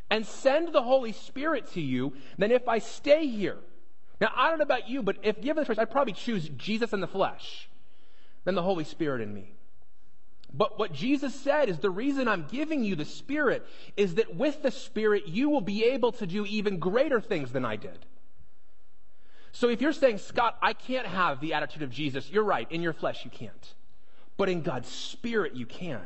and 0.10 0.26
send 0.26 0.74
the 0.74 0.82
Holy 0.82 1.14
Spirit 1.14 1.72
to 1.74 1.82
you 1.82 2.14
than 2.38 2.52
if 2.52 2.68
I 2.68 2.80
stay 2.80 3.28
here. 3.28 3.58
Now, 4.20 4.32
I 4.36 4.50
don't 4.50 4.58
know 4.58 4.64
about 4.64 4.90
you, 4.90 5.02
but 5.02 5.18
if 5.24 5.40
given 5.40 5.64
the 5.64 5.68
choice, 5.68 5.80
I'd 5.80 5.92
probably 5.92 6.14
choose 6.14 6.50
Jesus 6.50 6.92
in 6.92 7.00
the 7.00 7.08
flesh 7.08 7.69
than 8.50 8.56
the 8.56 8.64
Holy 8.64 8.84
Spirit 8.84 9.22
in 9.22 9.32
me. 9.32 9.54
But 10.52 10.80
what 10.80 10.92
Jesus 10.92 11.36
said 11.36 11.70
is 11.70 11.78
the 11.78 11.92
reason 11.92 12.28
I'm 12.28 12.48
giving 12.50 12.84
you 12.84 12.96
the 12.96 13.06
Spirit 13.06 13.64
is 13.96 14.16
that 14.16 14.36
with 14.36 14.64
the 14.64 14.72
Spirit 14.72 15.28
you 15.28 15.52
will 15.52 15.62
be 15.62 15.84
able 15.84 16.12
to 16.14 16.26
do 16.26 16.48
even 16.48 16.80
greater 16.80 17.22
things 17.22 17.52
than 17.52 17.64
I 17.64 17.76
did. 17.76 18.08
So 19.52 19.70
if 19.70 19.82
you're 19.82 19.94
saying, 19.94 20.18
Scott, 20.18 20.58
I 20.64 20.74
can't 20.74 21.06
have 21.06 21.40
the 21.40 21.54
attitude 21.54 21.84
of 21.84 21.92
Jesus, 21.92 22.32
you're 22.32 22.44
right. 22.44 22.70
In 22.72 22.82
your 22.82 22.94
flesh, 22.94 23.24
you 23.24 23.30
can't. 23.30 23.76
But 24.36 24.50
in 24.50 24.64
God's 24.64 24.90
spirit, 24.90 25.54
you 25.54 25.68
can. 25.68 26.02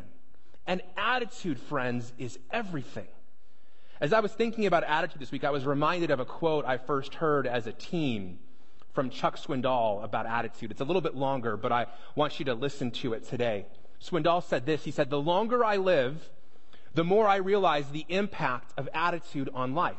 And 0.67 0.81
attitude, 0.97 1.59
friends, 1.59 2.11
is 2.17 2.37
everything. 2.51 3.07
As 4.01 4.11
I 4.11 4.19
was 4.19 4.33
thinking 4.33 4.65
about 4.65 4.83
attitude 4.83 5.21
this 5.21 5.31
week, 5.31 5.45
I 5.45 5.51
was 5.51 5.65
reminded 5.65 6.11
of 6.11 6.19
a 6.19 6.25
quote 6.25 6.65
I 6.65 6.77
first 6.77 7.15
heard 7.15 7.47
as 7.47 7.67
a 7.67 7.71
teen 7.71 8.39
from 8.93 9.09
Chuck 9.09 9.37
Swindoll 9.37 10.03
about 10.03 10.25
attitude. 10.25 10.71
It's 10.71 10.81
a 10.81 10.85
little 10.85 11.01
bit 11.01 11.15
longer, 11.15 11.57
but 11.57 11.71
I 11.71 11.87
want 12.15 12.39
you 12.39 12.45
to 12.45 12.53
listen 12.53 12.91
to 12.91 13.13
it 13.13 13.27
today. 13.27 13.65
Swindoll 14.01 14.43
said 14.43 14.65
this 14.65 14.83
He 14.83 14.91
said, 14.91 15.09
The 15.09 15.19
longer 15.19 15.63
I 15.63 15.77
live, 15.77 16.29
the 16.93 17.03
more 17.03 17.27
I 17.27 17.37
realize 17.37 17.89
the 17.89 18.05
impact 18.09 18.71
of 18.77 18.87
attitude 18.93 19.49
on 19.53 19.73
life. 19.73 19.97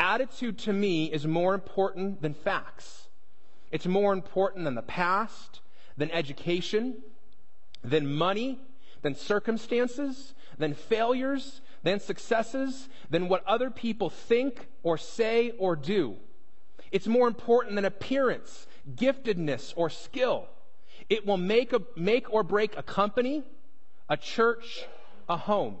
Attitude 0.00 0.58
to 0.60 0.72
me 0.72 1.12
is 1.12 1.26
more 1.26 1.54
important 1.54 2.22
than 2.22 2.34
facts. 2.34 3.08
It's 3.70 3.86
more 3.86 4.12
important 4.12 4.64
than 4.64 4.74
the 4.74 4.82
past, 4.82 5.60
than 5.96 6.10
education, 6.10 7.02
than 7.84 8.12
money, 8.12 8.58
than 9.02 9.14
circumstances, 9.14 10.34
than 10.58 10.74
failures, 10.74 11.60
than 11.82 12.00
successes, 12.00 12.88
than 13.10 13.28
what 13.28 13.44
other 13.46 13.70
people 13.70 14.10
think 14.10 14.68
or 14.82 14.98
say 14.98 15.52
or 15.58 15.76
do. 15.76 16.16
It's 16.92 17.06
more 17.06 17.26
important 17.26 17.74
than 17.74 17.86
appearance, 17.86 18.66
giftedness, 18.94 19.72
or 19.76 19.90
skill. 19.90 20.46
It 21.08 21.26
will 21.26 21.38
make, 21.38 21.72
a, 21.72 21.80
make 21.96 22.32
or 22.32 22.42
break 22.42 22.76
a 22.76 22.82
company, 22.82 23.42
a 24.08 24.16
church, 24.16 24.84
a 25.28 25.36
home. 25.36 25.76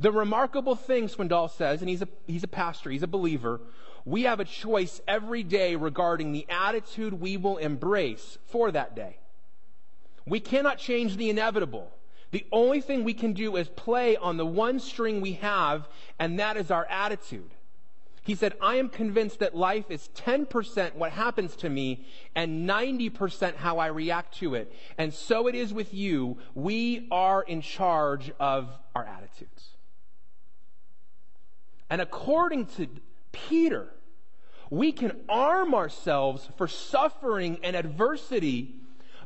The 0.00 0.10
remarkable 0.10 0.74
thing, 0.74 1.08
Swindoll 1.08 1.50
says, 1.50 1.82
and 1.82 1.90
he's 1.90 2.00
a, 2.02 2.08
he's 2.26 2.42
a 2.42 2.48
pastor, 2.48 2.90
he's 2.90 3.02
a 3.02 3.06
believer, 3.06 3.60
we 4.06 4.22
have 4.22 4.40
a 4.40 4.46
choice 4.46 5.00
every 5.06 5.42
day 5.42 5.76
regarding 5.76 6.32
the 6.32 6.46
attitude 6.48 7.12
we 7.12 7.36
will 7.36 7.58
embrace 7.58 8.38
for 8.46 8.70
that 8.72 8.96
day. 8.96 9.18
We 10.26 10.40
cannot 10.40 10.78
change 10.78 11.16
the 11.16 11.28
inevitable. 11.28 11.90
The 12.30 12.46
only 12.50 12.80
thing 12.80 13.04
we 13.04 13.14
can 13.14 13.34
do 13.34 13.56
is 13.56 13.68
play 13.68 14.16
on 14.16 14.36
the 14.36 14.46
one 14.46 14.78
string 14.78 15.20
we 15.20 15.32
have, 15.34 15.86
and 16.18 16.38
that 16.38 16.56
is 16.56 16.70
our 16.70 16.86
attitude. 16.86 17.50
He 18.22 18.34
said, 18.34 18.54
I 18.60 18.76
am 18.76 18.90
convinced 18.90 19.38
that 19.38 19.56
life 19.56 19.90
is 19.90 20.10
10% 20.14 20.94
what 20.94 21.12
happens 21.12 21.56
to 21.56 21.70
me 21.70 22.06
and 22.34 22.68
90% 22.68 23.56
how 23.56 23.78
I 23.78 23.86
react 23.86 24.38
to 24.38 24.54
it. 24.54 24.72
And 24.98 25.14
so 25.14 25.46
it 25.46 25.54
is 25.54 25.72
with 25.72 25.94
you. 25.94 26.36
We 26.54 27.08
are 27.10 27.42
in 27.42 27.62
charge 27.62 28.30
of 28.38 28.68
our 28.94 29.04
attitudes. 29.04 29.68
And 31.88 32.00
according 32.00 32.66
to 32.66 32.88
Peter, 33.32 33.88
we 34.68 34.92
can 34.92 35.16
arm 35.28 35.74
ourselves 35.74 36.48
for 36.56 36.68
suffering 36.68 37.58
and 37.62 37.74
adversity 37.74 38.76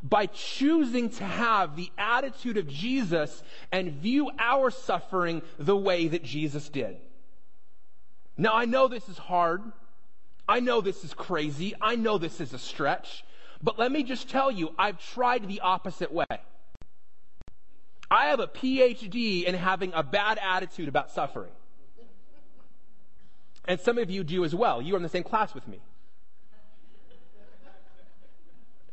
by 0.03 0.27
choosing 0.27 1.11
to 1.11 1.25
have 1.25 1.77
the 1.77 1.91
attitude 1.99 2.59
of 2.59 2.69
Jesus 2.69 3.43
and 3.73 3.93
view 3.93 4.31
our 4.39 4.71
suffering 4.71 5.43
the 5.59 5.77
way 5.77 6.09
that 6.09 6.23
Jesus 6.23 6.69
did. 6.69 6.97
Now, 8.37 8.55
I 8.55 8.65
know 8.65 8.89
this 8.89 9.09
is 9.09 9.19
hard. 9.19 9.63
I 10.49 10.61
know 10.61 10.81
this 10.81 11.05
is 11.05 11.15
crazy. 11.15 11.75
I 11.81 11.97
know 11.97 12.19
this 12.19 12.41
is 12.41 12.53
a 12.53 12.59
stretch. 12.59 13.25
But 13.63 13.79
let 13.79 13.91
me 13.91 14.03
just 14.03 14.29
tell 14.29 14.51
you, 14.51 14.75
I've 14.79 14.99
tried 14.99 15.49
the 15.49 15.61
opposite 15.61 16.13
way. 16.13 16.27
I 18.11 18.27
have 18.27 18.41
a 18.41 18.47
PhD 18.47 19.45
in 19.45 19.55
having 19.55 19.93
a 19.95 20.03
bad 20.03 20.39
attitude 20.43 20.89
about 20.89 21.11
suffering. 21.11 21.53
And 23.67 23.81
some 23.81 23.97
of 23.99 24.11
you 24.11 24.23
do 24.25 24.45
as 24.45 24.55
well. 24.55 24.83
You 24.83 24.95
are 24.95 24.97
in 24.99 25.03
the 25.03 25.09
same 25.09 25.23
class 25.23 25.55
with 25.55 25.67
me. 25.67 25.81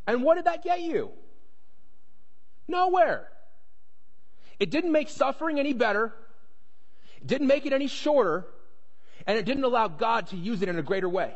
And 0.07 0.23
what 0.23 0.35
did 0.35 0.45
that 0.45 0.63
get 0.63 0.81
you? 0.81 1.11
Nowhere. 2.67 3.27
It 4.59 4.71
didn't 4.71 4.91
make 4.91 5.09
suffering 5.09 5.59
any 5.59 5.73
better. 5.73 6.13
It 7.17 7.27
didn't 7.27 7.47
make 7.47 7.65
it 7.65 7.73
any 7.73 7.87
shorter. 7.87 8.45
And 9.27 9.37
it 9.37 9.45
didn't 9.45 9.63
allow 9.63 9.87
God 9.87 10.27
to 10.27 10.35
use 10.35 10.61
it 10.61 10.69
in 10.69 10.77
a 10.77 10.83
greater 10.83 11.09
way. 11.09 11.33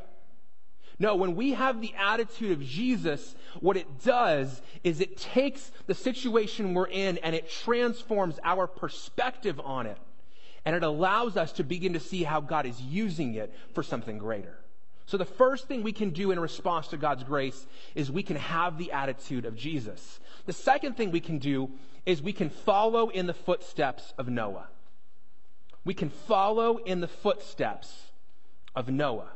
No, 0.98 1.16
when 1.16 1.36
we 1.36 1.54
have 1.54 1.82
the 1.82 1.94
attitude 1.98 2.52
of 2.52 2.64
Jesus, 2.64 3.36
what 3.60 3.76
it 3.76 4.04
does 4.04 4.62
is 4.84 5.02
it 5.02 5.18
takes 5.18 5.72
the 5.88 5.94
situation 5.94 6.74
we're 6.74 6.88
in 6.88 7.18
and 7.18 7.36
it 7.36 7.50
transforms 7.50 8.40
our 8.44 8.66
perspective 8.66 9.60
on 9.64 9.88
it. 9.88 9.98
And 10.64 10.76
it 10.76 10.84
allows 10.84 11.38
us 11.38 11.52
to 11.54 11.64
begin 11.64 11.94
to 11.94 12.00
see 12.00 12.24
how 12.24 12.40
God 12.42 12.66
is 12.66 12.82
using 12.82 13.36
it 13.36 13.54
for 13.74 13.84
something 13.84 14.18
greater. 14.18 14.58
So 15.06 15.18
the 15.18 15.26
first 15.26 15.68
thing 15.68 15.84
we 15.84 15.92
can 15.92 16.10
do 16.10 16.32
in 16.32 16.40
response 16.40 16.88
to 16.88 16.98
God's 16.98 17.24
grace 17.24 17.68
is 17.94 18.10
we 18.10 18.24
can 18.24 18.38
have 18.38 18.78
the 18.78 18.92
attitude 18.92 19.46
of 19.46 19.56
Jesus. 19.56 20.20
The 20.46 20.54
second 20.54 20.98
thing 20.98 21.12
we 21.12 21.20
can 21.20 21.38
do 21.38 21.70
is 22.06 22.22
we 22.22 22.34
can 22.34 22.50
follow 22.50 23.10
in 23.10 23.28
the 23.28 23.34
footsteps 23.34 24.14
of 24.18 24.30
Noah 24.30 24.68
we 25.86 25.94
can 25.94 26.10
follow 26.10 26.78
in 26.78 27.00
the 27.00 27.08
footsteps 27.08 28.12
of 28.76 28.90
Noah. 28.90 29.30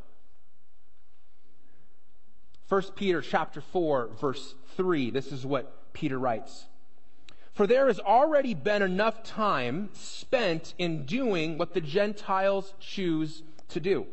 1 2.67 2.81
Peter 2.95 3.21
chapter 3.21 3.61
4 3.61 4.09
verse 4.19 4.53
3 4.75 5.09
this 5.11 5.31
is 5.31 5.45
what 5.45 5.93
Peter 5.93 6.19
writes. 6.19 6.65
For 7.53 7.67
there 7.67 7.87
has 7.87 7.99
already 7.99 8.53
been 8.53 8.81
enough 8.81 9.23
time 9.23 9.89
spent 9.93 10.73
in 10.77 11.05
doing 11.05 11.57
what 11.57 11.73
the 11.73 11.81
Gentiles 11.81 12.73
choose 12.79 13.43
to 13.69 13.79
do. 13.79 14.07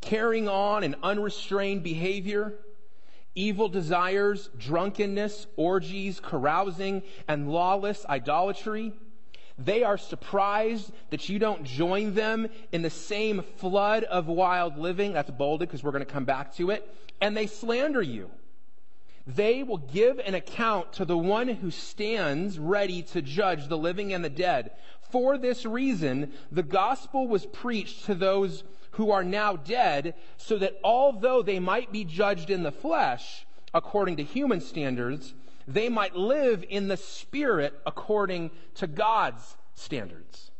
Carrying 0.00 0.48
on 0.48 0.82
an 0.82 0.96
unrestrained 1.02 1.82
behavior 1.82 2.54
evil 3.34 3.68
desires 3.68 4.50
drunkenness 4.58 5.46
orgies 5.56 6.20
carousing 6.20 7.02
and 7.26 7.50
lawless 7.50 8.04
idolatry 8.06 8.92
they 9.58 9.82
are 9.82 9.98
surprised 9.98 10.92
that 11.10 11.28
you 11.28 11.38
don't 11.38 11.64
join 11.64 12.14
them 12.14 12.48
in 12.72 12.82
the 12.82 12.90
same 12.90 13.42
flood 13.56 14.04
of 14.04 14.26
wild 14.26 14.78
living. 14.78 15.12
That's 15.12 15.30
bolded 15.30 15.68
because 15.68 15.82
we're 15.82 15.92
going 15.92 16.04
to 16.04 16.12
come 16.12 16.24
back 16.24 16.54
to 16.56 16.70
it. 16.70 16.88
And 17.20 17.36
they 17.36 17.46
slander 17.46 18.02
you. 18.02 18.30
They 19.26 19.62
will 19.62 19.78
give 19.78 20.18
an 20.18 20.34
account 20.34 20.94
to 20.94 21.04
the 21.04 21.16
one 21.16 21.48
who 21.48 21.70
stands 21.70 22.58
ready 22.58 23.02
to 23.02 23.22
judge 23.22 23.68
the 23.68 23.78
living 23.78 24.12
and 24.12 24.24
the 24.24 24.30
dead. 24.30 24.72
For 25.10 25.38
this 25.38 25.64
reason, 25.64 26.32
the 26.50 26.62
gospel 26.62 27.28
was 27.28 27.46
preached 27.46 28.06
to 28.06 28.14
those 28.14 28.64
who 28.92 29.10
are 29.10 29.24
now 29.24 29.56
dead, 29.56 30.14
so 30.36 30.58
that 30.58 30.78
although 30.82 31.42
they 31.42 31.60
might 31.60 31.92
be 31.92 32.04
judged 32.04 32.50
in 32.50 32.62
the 32.62 32.72
flesh, 32.72 33.46
according 33.72 34.16
to 34.16 34.24
human 34.24 34.60
standards, 34.60 35.34
they 35.66 35.88
might 35.88 36.16
live 36.16 36.64
in 36.68 36.88
the 36.88 36.96
Spirit 36.96 37.74
according 37.86 38.50
to 38.74 38.86
God's 38.86 39.56
standards. 39.74 40.50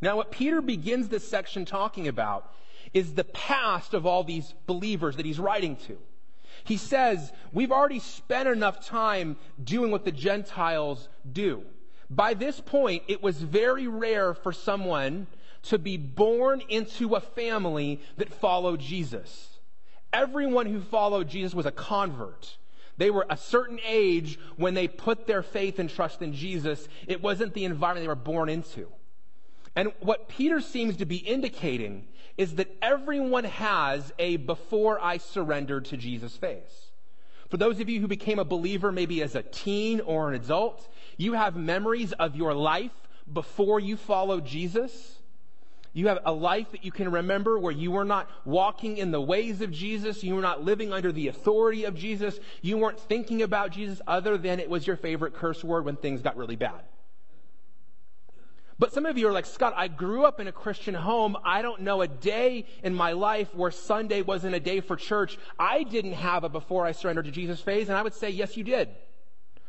Now, 0.00 0.16
what 0.16 0.30
Peter 0.30 0.60
begins 0.60 1.08
this 1.08 1.26
section 1.26 1.64
talking 1.64 2.08
about 2.08 2.52
is 2.92 3.14
the 3.14 3.24
past 3.24 3.94
of 3.94 4.06
all 4.06 4.24
these 4.24 4.54
believers 4.66 5.16
that 5.16 5.26
he's 5.26 5.38
writing 5.38 5.76
to. 5.86 5.98
He 6.64 6.76
says, 6.76 7.32
We've 7.52 7.72
already 7.72 7.98
spent 7.98 8.48
enough 8.48 8.84
time 8.84 9.36
doing 9.62 9.90
what 9.90 10.04
the 10.04 10.12
Gentiles 10.12 11.08
do. 11.30 11.62
By 12.10 12.34
this 12.34 12.60
point, 12.60 13.02
it 13.08 13.22
was 13.22 13.38
very 13.38 13.88
rare 13.88 14.34
for 14.34 14.52
someone 14.52 15.26
to 15.64 15.78
be 15.78 15.96
born 15.96 16.62
into 16.68 17.14
a 17.14 17.20
family 17.20 18.00
that 18.18 18.32
followed 18.32 18.80
Jesus. 18.80 19.58
Everyone 20.12 20.66
who 20.66 20.80
followed 20.80 21.28
Jesus 21.28 21.54
was 21.54 21.66
a 21.66 21.72
convert. 21.72 22.58
They 22.96 23.10
were 23.10 23.26
a 23.28 23.36
certain 23.36 23.80
age 23.84 24.38
when 24.56 24.74
they 24.74 24.88
put 24.88 25.26
their 25.26 25.42
faith 25.42 25.78
and 25.78 25.90
trust 25.90 26.22
in 26.22 26.32
Jesus. 26.32 26.88
It 27.06 27.22
wasn't 27.22 27.54
the 27.54 27.64
environment 27.64 28.04
they 28.04 28.08
were 28.08 28.14
born 28.14 28.48
into. 28.48 28.88
And 29.76 29.92
what 30.00 30.28
Peter 30.28 30.60
seems 30.60 30.96
to 30.98 31.04
be 31.04 31.16
indicating 31.16 32.06
is 32.36 32.56
that 32.56 32.74
everyone 32.80 33.44
has 33.44 34.12
a 34.18 34.36
before 34.36 35.00
I 35.00 35.18
surrendered 35.18 35.86
to 35.86 35.96
Jesus 35.96 36.36
phase. 36.36 36.92
For 37.50 37.56
those 37.56 37.80
of 37.80 37.88
you 37.88 38.00
who 38.00 38.08
became 38.08 38.38
a 38.38 38.44
believer 38.44 38.90
maybe 38.90 39.22
as 39.22 39.34
a 39.34 39.42
teen 39.42 40.00
or 40.00 40.28
an 40.28 40.34
adult, 40.34 40.88
you 41.16 41.34
have 41.34 41.56
memories 41.56 42.12
of 42.12 42.36
your 42.36 42.54
life 42.54 42.92
before 43.32 43.80
you 43.80 43.96
followed 43.96 44.44
Jesus. 44.44 45.13
You 45.94 46.08
have 46.08 46.18
a 46.24 46.32
life 46.32 46.72
that 46.72 46.84
you 46.84 46.90
can 46.90 47.10
remember 47.10 47.56
where 47.56 47.72
you 47.72 47.92
were 47.92 48.04
not 48.04 48.28
walking 48.44 48.98
in 48.98 49.12
the 49.12 49.20
ways 49.20 49.60
of 49.60 49.70
Jesus. 49.70 50.24
You 50.24 50.34
were 50.34 50.42
not 50.42 50.64
living 50.64 50.92
under 50.92 51.12
the 51.12 51.28
authority 51.28 51.84
of 51.84 51.94
Jesus. 51.94 52.38
You 52.62 52.76
weren't 52.76 52.98
thinking 52.98 53.42
about 53.42 53.70
Jesus 53.70 54.00
other 54.06 54.36
than 54.36 54.58
it 54.58 54.68
was 54.68 54.88
your 54.88 54.96
favorite 54.96 55.34
curse 55.34 55.62
word 55.62 55.84
when 55.84 55.94
things 55.94 56.20
got 56.20 56.36
really 56.36 56.56
bad. 56.56 56.82
But 58.76 58.92
some 58.92 59.06
of 59.06 59.16
you 59.16 59.28
are 59.28 59.32
like, 59.32 59.46
Scott, 59.46 59.72
I 59.76 59.86
grew 59.86 60.24
up 60.24 60.40
in 60.40 60.48
a 60.48 60.52
Christian 60.52 60.94
home. 60.94 61.36
I 61.44 61.62
don't 61.62 61.82
know 61.82 62.02
a 62.02 62.08
day 62.08 62.66
in 62.82 62.92
my 62.92 63.12
life 63.12 63.54
where 63.54 63.70
Sunday 63.70 64.22
wasn't 64.22 64.56
a 64.56 64.60
day 64.60 64.80
for 64.80 64.96
church. 64.96 65.38
I 65.60 65.84
didn't 65.84 66.14
have 66.14 66.42
a 66.42 66.48
before 66.48 66.84
I 66.84 66.90
surrendered 66.90 67.26
to 67.26 67.30
Jesus 67.30 67.60
phase. 67.60 67.88
And 67.88 67.96
I 67.96 68.02
would 68.02 68.14
say, 68.14 68.30
yes, 68.30 68.56
you 68.56 68.64
did. 68.64 68.88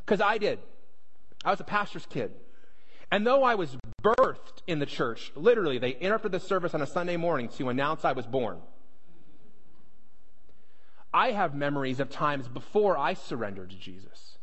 Because 0.03 0.21
I 0.21 0.39
did. 0.39 0.57
I 1.43 1.51
was 1.51 1.59
a 1.59 1.63
pastor's 1.63 2.07
kid. 2.07 2.31
And 3.11 3.25
though 3.25 3.43
I 3.43 3.55
was 3.55 3.77
birthed 4.03 4.61
in 4.67 4.79
the 4.79 4.85
church, 4.85 5.31
literally, 5.35 5.77
they 5.77 5.91
interrupted 5.91 6.31
the 6.31 6.39
service 6.39 6.73
on 6.73 6.81
a 6.81 6.87
Sunday 6.87 7.17
morning 7.17 7.49
to 7.57 7.69
announce 7.69 8.05
I 8.05 8.11
was 8.13 8.25
born. 8.25 8.59
I 11.13 11.31
have 11.31 11.55
memories 11.55 11.99
of 11.99 12.09
times 12.09 12.47
before 12.47 12.97
I 12.97 13.13
surrendered 13.13 13.69
to 13.69 13.77
Jesus 13.77 14.35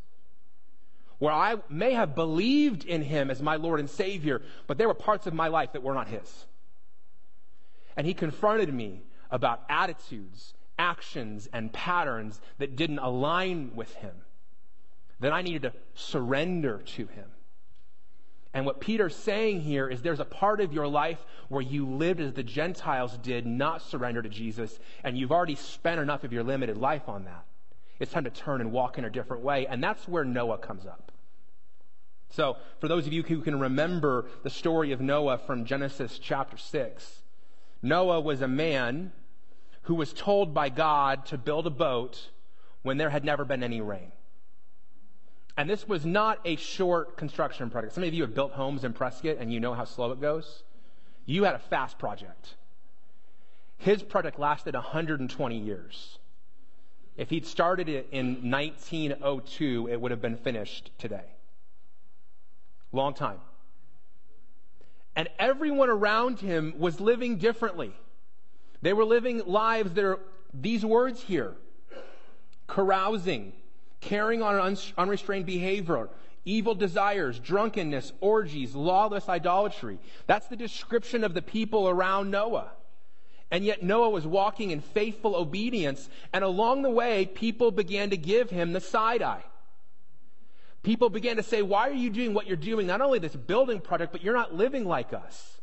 where 1.23 1.33
I 1.33 1.55
may 1.69 1.93
have 1.93 2.17
believed 2.17 2.85
in 2.85 3.01
him 3.01 3.31
as 3.31 3.41
my 3.41 3.55
Lord 3.55 3.79
and 3.79 3.89
Savior, 3.89 4.43
but 4.67 4.77
there 4.77 4.89
were 4.89 4.95
parts 4.95 5.29
of 5.29 5.33
my 5.33 5.47
life 5.47 5.73
that 5.75 5.83
were 5.85 5.95
not 5.95 6.09
his. 6.09 6.47
And 7.97 8.05
he 8.05 8.13
confronted 8.13 8.75
me 8.75 9.03
about 9.31 9.63
attitudes, 9.69 10.53
actions, 10.81 11.49
and 11.53 11.73
patterns 11.73 12.41
that 12.59 12.75
didn't 12.75 12.99
align 12.99 13.71
with 13.77 13.95
him, 13.95 14.17
that 15.21 15.33
I 15.33 15.43
needed 15.43 15.63
to 15.63 15.73
surrender 15.95 16.83
to 16.97 17.07
him. 17.07 17.31
And 18.55 18.67
what 18.67 18.81
Peter's 18.81 19.17
saying 19.17 19.63
here 19.63 19.89
is 19.89 20.03
there's 20.03 20.21
a 20.21 20.27
part 20.27 20.61
of 20.61 20.73
your 20.73 20.87
life 20.87 21.25
where 21.49 21.63
you 21.63 21.87
lived 21.87 22.21
as 22.21 22.35
the 22.35 22.43
Gentiles 22.43 23.17
did, 23.23 23.47
not 23.47 23.83
surrender 23.83 24.21
to 24.21 24.29
Jesus, 24.29 24.79
and 25.03 25.17
you've 25.17 25.33
already 25.33 25.55
spent 25.55 26.01
enough 26.01 26.23
of 26.23 26.33
your 26.33 26.43
limited 26.43 26.77
life 26.77 27.09
on 27.09 27.25
that. 27.25 27.45
It's 27.99 28.13
time 28.13 28.25
to 28.25 28.31
turn 28.31 28.61
and 28.61 28.73
walk 28.73 28.99
in 28.99 29.05
a 29.05 29.11
different 29.11 29.43
way. 29.43 29.67
And 29.67 29.83
that's 29.83 30.07
where 30.07 30.25
Noah 30.25 30.59
comes 30.59 30.87
up. 30.87 31.13
So, 32.31 32.57
for 32.81 32.89
those 32.89 33.07
of 33.07 33.13
you 33.13 33.23
who 33.23 33.41
can 33.43 33.61
remember 33.61 34.27
the 34.43 34.51
story 34.51 34.93
of 34.93 35.01
Noah 35.01 35.39
from 35.39 35.67
Genesis 35.67 36.19
chapter 36.19 36.57
6, 36.57 37.23
Noah 37.83 38.21
was 38.21 38.41
a 38.41 38.49
man 38.49 39.13
who 39.83 39.95
was 39.95 40.13
told 40.13 40.55
by 40.55 40.69
God 40.69 41.27
to 41.27 41.39
build 41.39 41.67
a 41.67 41.71
boat 41.71 42.31
when 42.83 42.97
there 42.97 43.11
had 43.11 43.25
never 43.25 43.45
been 43.45 43.63
any 43.63 43.81
rain. 43.81 44.13
And 45.57 45.69
this 45.69 45.87
was 45.87 46.07
not 46.07 46.41
a 46.45 46.57
short 46.57 47.17
construction 47.17 47.69
project. 47.69 47.95
Some 47.95 48.05
of 48.05 48.15
you 48.15 48.23
have 48.23 48.35
built 48.35 48.53
homes 48.53 48.85
in 48.85 48.93
Prescott 48.93 49.37
and 49.39 49.53
you 49.53 49.61
know 49.61 49.75
how 49.75 49.85
slow 49.85 50.13
it 50.13 50.21
goes. 50.21 50.63
You 51.27 51.45
had 51.45 51.55
a 51.55 51.59
fast 51.59 51.99
project. 51.99 52.55
His 53.79 54.03
project 54.03 54.39
lasted 54.39 54.75
120 54.75 55.59
years. 55.59 56.19
If 57.17 57.31
he'd 57.31 57.47
started 57.47 57.89
it 57.89 58.09
in 58.11 58.51
1902, 58.51 59.89
it 59.91 60.01
would 60.01 60.11
have 60.11 60.23
been 60.23 60.37
finished 60.37 60.91
today. 60.99 61.25
Long 62.93 63.13
time. 63.13 63.39
And 65.15 65.29
everyone 65.39 65.91
around 65.91 66.41
him 66.41 66.75
was 66.79 67.01
living 67.01 67.37
differently. 67.37 67.93
They 68.81 68.95
were 68.95 69.05
living 69.05 69.43
lives 69.47 69.93
that 69.93 70.05
are 70.05 70.19
these 70.55 70.85
words 70.85 71.23
here 71.23 71.55
carousing, 72.67 73.53
carrying 74.03 74.43
on 74.43 74.77
unrestrained 74.99 75.47
behavior, 75.47 76.11
evil 76.45 76.75
desires, 76.75 77.39
drunkenness, 77.39 78.13
orgies, 78.21 78.75
lawless 78.75 79.29
idolatry. 79.29 79.99
That's 80.27 80.49
the 80.49 80.57
description 80.57 81.25
of 81.25 81.33
the 81.33 81.41
people 81.41 81.89
around 81.89 82.31
Noah. 82.31 82.71
And 83.51 83.65
yet 83.65 83.83
Noah 83.83 84.11
was 84.11 84.27
walking 84.27 84.71
in 84.71 84.81
faithful 84.81 85.37
obedience, 85.37 86.09
and 86.33 86.43
along 86.43 86.83
the 86.83 86.91
way, 86.91 87.27
people 87.27 87.71
began 87.71 88.11
to 88.11 88.17
give 88.17 88.51
him 88.51 88.73
the 88.73 88.81
side 88.81 89.23
eye. 89.23 89.45
People 90.83 91.11
began 91.11 91.37
to 91.37 91.43
say, 91.43 91.63
Why 91.63 91.89
are 91.89 91.95
you 91.95 92.11
doing 92.11 92.35
what 92.35 92.47
you're 92.47 92.57
doing? 92.57 92.87
Not 92.87 93.01
only 93.01 93.19
this 93.19 93.37
building 93.37 93.81
project, 93.81 94.11
but 94.11 94.23
you're 94.23 94.35
not 94.35 94.55
living 94.55 94.85
like 94.85 95.13
us. 95.13 95.61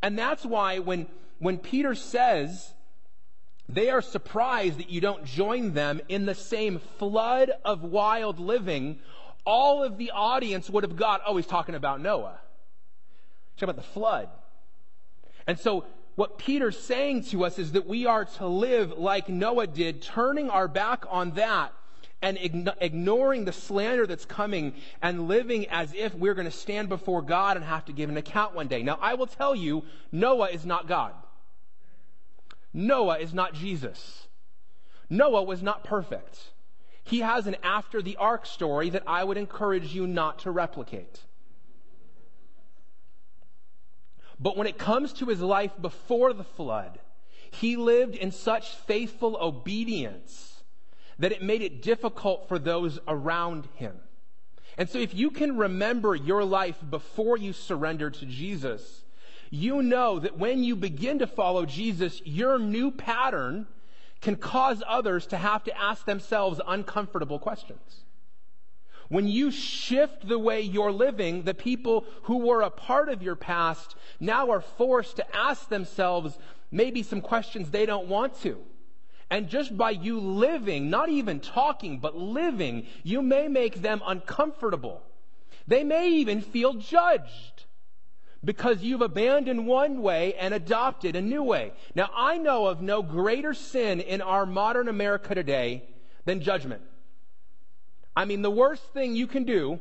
And 0.00 0.18
that's 0.18 0.44
why 0.44 0.78
when, 0.78 1.06
when 1.38 1.58
Peter 1.58 1.94
says, 1.94 2.73
they 3.68 3.90
are 3.90 4.02
surprised 4.02 4.78
that 4.78 4.90
you 4.90 5.00
don't 5.00 5.24
join 5.24 5.72
them 5.72 6.00
in 6.08 6.26
the 6.26 6.34
same 6.34 6.80
flood 6.98 7.50
of 7.64 7.82
wild 7.82 8.38
living. 8.38 8.98
All 9.46 9.82
of 9.82 9.96
the 9.96 10.10
audience 10.10 10.68
would 10.68 10.84
have 10.84 10.96
got, 10.96 11.22
oh, 11.26 11.36
he's 11.36 11.46
talking 11.46 11.74
about 11.74 12.00
Noah. 12.00 12.38
He's 13.54 13.60
talking 13.60 13.70
about 13.74 13.84
the 13.84 13.92
flood. 13.92 14.28
And 15.46 15.58
so 15.58 15.84
what 16.14 16.38
Peter's 16.38 16.78
saying 16.78 17.24
to 17.24 17.44
us 17.44 17.58
is 17.58 17.72
that 17.72 17.86
we 17.86 18.06
are 18.06 18.24
to 18.24 18.46
live 18.46 18.92
like 18.92 19.28
Noah 19.28 19.66
did, 19.66 20.02
turning 20.02 20.50
our 20.50 20.68
back 20.68 21.04
on 21.10 21.32
that 21.32 21.72
and 22.22 22.38
ignoring 22.80 23.44
the 23.44 23.52
slander 23.52 24.06
that's 24.06 24.24
coming 24.24 24.74
and 25.02 25.28
living 25.28 25.66
as 25.68 25.92
if 25.92 26.14
we're 26.14 26.34
going 26.34 26.46
to 26.46 26.56
stand 26.56 26.88
before 26.88 27.20
God 27.20 27.56
and 27.56 27.66
have 27.66 27.84
to 27.86 27.92
give 27.92 28.08
an 28.08 28.16
account 28.16 28.54
one 28.54 28.68
day. 28.68 28.82
Now, 28.82 28.98
I 29.00 29.14
will 29.14 29.26
tell 29.26 29.54
you, 29.54 29.84
Noah 30.10 30.48
is 30.48 30.64
not 30.64 30.88
God. 30.88 31.12
Noah 32.74 33.18
is 33.18 33.32
not 33.32 33.54
Jesus. 33.54 34.26
Noah 35.08 35.44
was 35.44 35.62
not 35.62 35.84
perfect. 35.84 36.50
He 37.04 37.20
has 37.20 37.46
an 37.46 37.56
after 37.62 38.02
the 38.02 38.16
ark 38.16 38.44
story 38.44 38.90
that 38.90 39.04
I 39.06 39.22
would 39.22 39.36
encourage 39.36 39.94
you 39.94 40.06
not 40.06 40.40
to 40.40 40.50
replicate. 40.50 41.20
But 44.40 44.56
when 44.56 44.66
it 44.66 44.76
comes 44.78 45.12
to 45.14 45.26
his 45.26 45.40
life 45.40 45.70
before 45.80 46.32
the 46.32 46.44
flood, 46.44 46.98
he 47.50 47.76
lived 47.76 48.16
in 48.16 48.32
such 48.32 48.74
faithful 48.74 49.36
obedience 49.40 50.64
that 51.20 51.30
it 51.30 51.42
made 51.42 51.62
it 51.62 51.82
difficult 51.82 52.48
for 52.48 52.58
those 52.58 52.98
around 53.06 53.68
him. 53.76 53.96
And 54.76 54.90
so, 54.90 54.98
if 54.98 55.14
you 55.14 55.30
can 55.30 55.56
remember 55.56 56.16
your 56.16 56.44
life 56.44 56.78
before 56.90 57.36
you 57.36 57.52
surrendered 57.52 58.14
to 58.14 58.26
Jesus, 58.26 59.03
you 59.50 59.82
know 59.82 60.18
that 60.18 60.38
when 60.38 60.64
you 60.64 60.76
begin 60.76 61.18
to 61.20 61.26
follow 61.26 61.66
Jesus, 61.66 62.20
your 62.24 62.58
new 62.58 62.90
pattern 62.90 63.66
can 64.20 64.36
cause 64.36 64.82
others 64.86 65.26
to 65.26 65.36
have 65.36 65.64
to 65.64 65.78
ask 65.78 66.06
themselves 66.06 66.60
uncomfortable 66.66 67.38
questions. 67.38 68.04
When 69.08 69.28
you 69.28 69.50
shift 69.50 70.26
the 70.26 70.38
way 70.38 70.62
you're 70.62 70.92
living, 70.92 71.42
the 71.42 71.54
people 71.54 72.06
who 72.22 72.38
were 72.38 72.62
a 72.62 72.70
part 72.70 73.08
of 73.08 73.22
your 73.22 73.36
past 73.36 73.94
now 74.18 74.50
are 74.50 74.62
forced 74.62 75.16
to 75.16 75.36
ask 75.36 75.68
themselves 75.68 76.38
maybe 76.72 77.02
some 77.02 77.20
questions 77.20 77.70
they 77.70 77.86
don't 77.86 78.08
want 78.08 78.40
to. 78.42 78.58
And 79.30 79.48
just 79.48 79.76
by 79.76 79.90
you 79.90 80.20
living, 80.20 80.90
not 80.90 81.08
even 81.08 81.40
talking, 81.40 81.98
but 81.98 82.16
living, 82.16 82.86
you 83.02 83.20
may 83.20 83.48
make 83.48 83.82
them 83.82 84.00
uncomfortable. 84.06 85.02
They 85.66 85.84
may 85.84 86.08
even 86.10 86.40
feel 86.40 86.74
judged 86.74 87.64
because 88.44 88.82
you've 88.82 89.00
abandoned 89.00 89.66
one 89.66 90.02
way 90.02 90.34
and 90.34 90.52
adopted 90.52 91.16
a 91.16 91.22
new 91.22 91.42
way. 91.42 91.72
Now, 91.94 92.10
I 92.14 92.38
know 92.38 92.66
of 92.66 92.82
no 92.82 93.02
greater 93.02 93.54
sin 93.54 94.00
in 94.00 94.20
our 94.20 94.46
modern 94.46 94.88
America 94.88 95.34
today 95.34 95.84
than 96.24 96.40
judgment. 96.40 96.82
I 98.16 98.24
mean, 98.24 98.42
the 98.42 98.50
worst 98.50 98.82
thing 98.92 99.16
you 99.16 99.26
can 99.26 99.44
do 99.44 99.80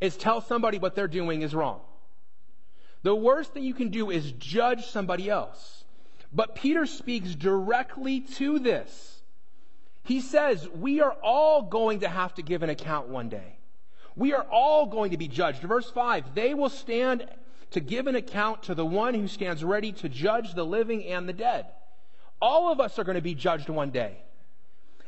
is 0.00 0.16
tell 0.16 0.40
somebody 0.40 0.78
what 0.78 0.94
they're 0.94 1.08
doing 1.08 1.42
is 1.42 1.54
wrong. 1.54 1.80
The 3.02 3.14
worst 3.14 3.54
thing 3.54 3.64
you 3.64 3.74
can 3.74 3.88
do 3.88 4.10
is 4.10 4.32
judge 4.32 4.86
somebody 4.86 5.30
else. 5.30 5.84
But 6.32 6.54
Peter 6.54 6.86
speaks 6.86 7.34
directly 7.34 8.20
to 8.20 8.58
this. 8.58 9.22
He 10.04 10.20
says, 10.20 10.68
We 10.68 11.00
are 11.00 11.16
all 11.22 11.62
going 11.62 12.00
to 12.00 12.08
have 12.08 12.34
to 12.34 12.42
give 12.42 12.62
an 12.62 12.70
account 12.70 13.08
one 13.08 13.28
day. 13.28 13.58
We 14.16 14.32
are 14.34 14.46
all 14.50 14.86
going 14.86 15.12
to 15.12 15.16
be 15.16 15.28
judged. 15.28 15.60
Verse 15.62 15.90
5 15.90 16.34
They 16.34 16.54
will 16.54 16.68
stand 16.68 17.26
to 17.70 17.80
give 17.80 18.06
an 18.06 18.16
account 18.16 18.64
to 18.64 18.74
the 18.74 18.84
one 18.84 19.14
who 19.14 19.28
stands 19.28 19.62
ready 19.62 19.92
to 19.92 20.08
judge 20.08 20.54
the 20.54 20.64
living 20.64 21.04
and 21.04 21.28
the 21.28 21.32
dead. 21.32 21.66
All 22.40 22.72
of 22.72 22.80
us 22.80 22.98
are 22.98 23.04
going 23.04 23.16
to 23.16 23.22
be 23.22 23.34
judged 23.34 23.68
one 23.68 23.90
day. 23.90 24.18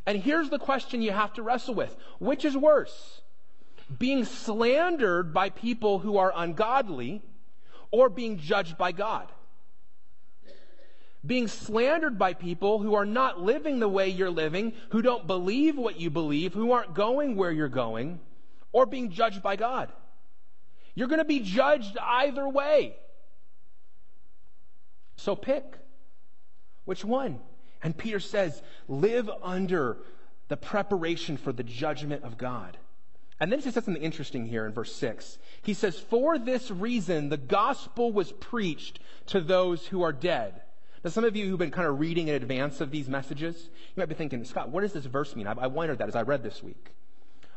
And 0.07 0.21
here's 0.21 0.51
the 0.51 0.59
question 0.59 1.03
you 1.03 1.13
have 1.13 1.33
to 1.35 1.43
wrestle 1.43 1.75
with 1.75 1.95
which 2.19 2.45
is 2.45 2.57
worse? 2.57 3.23
Being 3.99 4.25
slandered 4.25 5.35
by 5.35 5.51
people 5.51 5.99
who 5.99 6.17
are 6.17 6.33
ungodly 6.35 7.23
or 7.91 8.09
being 8.09 8.39
judged 8.39 8.79
by 8.79 8.93
God? 8.93 9.31
Being 11.25 11.47
slandered 11.47 12.19
by 12.19 12.35
people 12.35 12.81
who 12.81 12.95
are 12.95 13.05
not 13.05 13.41
living 13.41 13.79
the 13.79 13.89
way 13.89 14.09
you're 14.09 14.31
living, 14.31 14.73
who 14.91 15.03
don't 15.03 15.27
believe 15.27 15.77
what 15.77 16.01
you 16.01 16.11
believe, 16.11 16.53
who 16.53 16.73
aren't 16.73 16.95
going 16.95 17.37
where 17.37 17.53
you're 17.53 17.69
going, 17.69 18.19
or 18.73 18.87
being 18.87 19.11
judged 19.11 19.41
by 19.41 19.55
God. 19.55 19.93
You're 20.95 21.09
going 21.09 21.19
to 21.19 21.25
be 21.25 21.41
judged 21.41 21.97
either 21.99 22.49
way. 22.49 22.95
So 25.17 25.35
pick. 25.37 25.65
Which 26.85 27.05
one? 27.05 27.41
And 27.83 27.97
Peter 27.97 28.21
says, 28.21 28.63
live 28.89 29.31
under 29.43 29.99
the 30.49 30.57
preparation 30.57 31.37
for 31.37 31.53
the 31.53 31.63
judgment 31.63 32.25
of 32.25 32.37
God. 32.37 32.77
And 33.41 33.51
then 33.51 33.59
he 33.59 33.65
says 33.65 33.75
something 33.75 33.97
interesting 33.97 34.47
here 34.47 34.67
in 34.67 34.73
verse 34.73 34.95
6. 34.95 35.39
He 35.63 35.75
says, 35.75 35.99
For 35.99 36.39
this 36.39 36.71
reason, 36.71 37.29
the 37.29 37.37
gospel 37.37 38.13
was 38.13 38.31
preached 38.31 39.01
to 39.27 39.41
those 39.41 39.87
who 39.87 40.03
are 40.03 40.13
dead. 40.13 40.61
Now, 41.03 41.11
some 41.11 41.25
of 41.25 41.35
you 41.35 41.49
who've 41.49 41.59
been 41.59 41.73
kind 41.73 41.89
of 41.89 41.99
reading 41.99 42.29
in 42.29 42.37
advance 42.37 42.81
of 42.81 42.93
these 42.93 43.09
messages, 43.09 43.57
you 43.65 44.01
might 44.01 44.09
be 44.09 44.15
thinking, 44.15 44.45
Scott, 44.45 44.69
what 44.69 44.83
does 44.83 44.93
this 44.93 45.07
verse 45.07 45.35
mean? 45.35 45.49
I, 45.49 45.55
I 45.59 45.67
wondered 45.67 45.99
that 45.99 46.09
as 46.09 46.15
I 46.15 46.23
read 46.23 46.45
this 46.45 46.63
week. 46.63 46.93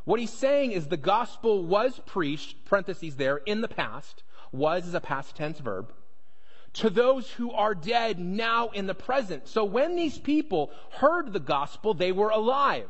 What 0.06 0.20
he's 0.20 0.32
saying 0.32 0.72
is 0.72 0.88
the 0.88 0.98
gospel 0.98 1.64
was 1.64 2.00
preached, 2.06 2.64
parentheses 2.66 3.16
there, 3.16 3.38
in 3.38 3.62
the 3.62 3.68
past, 3.68 4.24
was 4.52 4.88
is 4.88 4.94
a 4.94 5.02
past 5.02 5.36
tense 5.36 5.60
verb, 5.60 5.92
to 6.74 6.90
those 6.90 7.32
who 7.32 7.52
are 7.52 7.74
dead 7.74 8.20
now 8.20 8.70
in 8.70 8.86
the 8.86 8.94
present. 8.94 9.48
So 9.48 9.66
when 9.66 9.96
these 9.96 10.18
people 10.18 10.72
heard 10.92 11.34
the 11.34 11.40
gospel, 11.40 11.94
they 11.94 12.12
were 12.12 12.30
alive. 12.30 12.88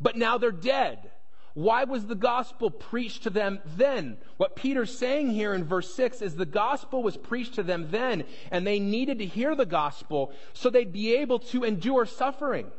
But 0.00 0.16
now 0.16 0.38
they're 0.38 0.52
dead. 0.52 1.10
Why 1.54 1.84
was 1.84 2.06
the 2.06 2.16
gospel 2.16 2.68
preached 2.68 3.22
to 3.22 3.30
them 3.30 3.60
then? 3.76 4.18
What 4.36 4.56
Peter's 4.56 4.96
saying 4.98 5.30
here 5.30 5.54
in 5.54 5.64
verse 5.64 5.94
6 5.94 6.20
is 6.20 6.34
the 6.34 6.44
gospel 6.44 7.02
was 7.02 7.16
preached 7.16 7.54
to 7.54 7.62
them 7.62 7.88
then, 7.90 8.24
and 8.50 8.66
they 8.66 8.80
needed 8.80 9.20
to 9.20 9.26
hear 9.26 9.54
the 9.54 9.64
gospel 9.64 10.32
so 10.52 10.68
they'd 10.68 10.92
be 10.92 11.14
able 11.14 11.38
to 11.38 11.62
endure 11.62 12.06
suffering. 12.06 12.72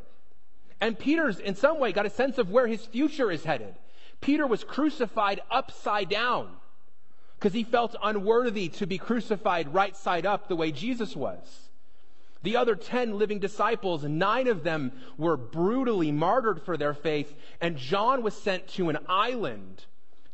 And 0.80 0.98
Peter's, 0.98 1.38
in 1.38 1.54
some 1.54 1.78
way, 1.78 1.92
got 1.92 2.06
a 2.06 2.10
sense 2.10 2.38
of 2.38 2.50
where 2.50 2.66
his 2.66 2.84
future 2.84 3.30
is 3.30 3.44
headed. 3.44 3.74
Peter 4.20 4.46
was 4.46 4.64
crucified 4.64 5.40
upside 5.50 6.08
down 6.08 6.48
because 7.38 7.52
he 7.52 7.64
felt 7.64 7.96
unworthy 8.02 8.68
to 8.68 8.86
be 8.86 8.98
crucified 8.98 9.72
right 9.72 9.96
side 9.96 10.26
up 10.26 10.48
the 10.48 10.56
way 10.56 10.72
Jesus 10.72 11.14
was. 11.14 11.68
The 12.42 12.56
other 12.56 12.76
10 12.76 13.18
living 13.18 13.40
disciples, 13.40 14.04
nine 14.04 14.46
of 14.46 14.62
them 14.62 14.92
were 15.18 15.36
brutally 15.36 16.12
martyred 16.12 16.62
for 16.62 16.76
their 16.76 16.94
faith, 16.94 17.34
and 17.60 17.76
John 17.76 18.22
was 18.22 18.34
sent 18.34 18.68
to 18.68 18.88
an 18.88 18.98
island 19.08 19.84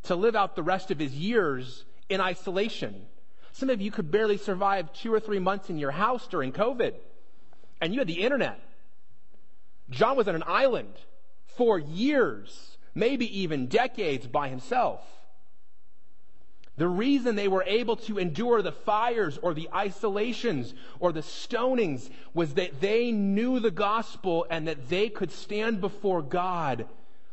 to 0.04 0.16
live 0.16 0.36
out 0.36 0.54
the 0.54 0.62
rest 0.62 0.90
of 0.90 0.98
his 0.98 1.14
years 1.14 1.84
in 2.08 2.20
isolation. 2.20 3.06
Some 3.52 3.70
of 3.70 3.80
you 3.80 3.90
could 3.90 4.10
barely 4.10 4.36
survive 4.36 4.92
two 4.92 5.12
or 5.12 5.20
three 5.20 5.38
months 5.38 5.70
in 5.70 5.78
your 5.78 5.90
house 5.90 6.26
during 6.26 6.52
COVID, 6.52 6.94
and 7.80 7.92
you 7.92 8.00
had 8.00 8.08
the 8.08 8.22
internet. 8.22 8.60
John 9.92 10.16
was 10.16 10.28
on 10.28 10.34
an 10.34 10.44
island 10.46 10.94
for 11.56 11.78
years, 11.78 12.78
maybe 12.94 13.40
even 13.40 13.66
decades 13.66 14.26
by 14.26 14.48
himself. 14.48 15.00
The 16.76 16.88
reason 16.88 17.36
they 17.36 17.48
were 17.48 17.64
able 17.66 17.96
to 17.96 18.18
endure 18.18 18.62
the 18.62 18.72
fires 18.72 19.38
or 19.42 19.52
the 19.52 19.68
isolations 19.74 20.72
or 20.98 21.12
the 21.12 21.20
stonings 21.20 22.08
was 22.32 22.54
that 22.54 22.80
they 22.80 23.12
knew 23.12 23.60
the 23.60 23.70
gospel 23.70 24.46
and 24.48 24.66
that 24.66 24.88
they 24.88 25.10
could 25.10 25.30
stand 25.30 25.80
before 25.80 26.22
God 26.22 26.86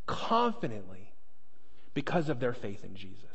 confidently 0.05 1.13
because 1.93 2.27
of 2.27 2.39
their 2.39 2.53
faith 2.53 2.83
in 2.83 2.95
Jesus. 2.95 3.28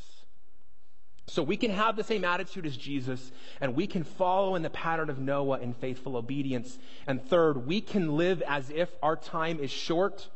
So 1.26 1.42
we 1.42 1.56
can 1.56 1.70
have 1.70 1.96
the 1.96 2.04
same 2.04 2.24
attitude 2.24 2.66
as 2.66 2.76
Jesus, 2.76 3.32
and 3.60 3.74
we 3.74 3.87
can 3.87 4.04
follow 4.04 4.56
in 4.56 4.62
the 4.62 4.70
pattern 4.70 5.08
of 5.08 5.18
Noah 5.18 5.58
in 5.58 5.72
faithful 5.72 6.16
obedience. 6.16 6.78
And 7.06 7.24
third, 7.24 7.66
we 7.66 7.80
can 7.80 8.16
live 8.16 8.42
as 8.42 8.70
if 8.70 8.90
our 9.02 9.16
time 9.16 9.58
is 9.58 9.70
short 9.70 10.28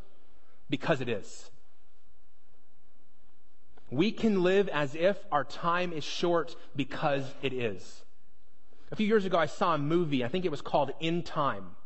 because 0.71 1.01
it 1.01 1.09
is. 1.09 1.51
We 3.91 4.13
can 4.13 4.43
live 4.43 4.69
as 4.69 4.95
if 4.95 5.17
our 5.31 5.45
time 5.45 5.93
is 5.93 6.05
short 6.05 6.57
because 6.77 7.25
it 7.43 7.53
is. 7.53 8.05
A 8.91 8.97
few 8.97 9.07
years 9.07 9.25
ago, 9.25 9.39
I 9.39 9.47
saw 9.47 9.75
a 9.75 9.79
movie, 9.79 10.25
I 10.25 10.29
think 10.29 10.45
it 10.45 10.51
was 10.51 10.63
called 10.63 10.93
In 11.01 11.23
Time. 11.23 11.77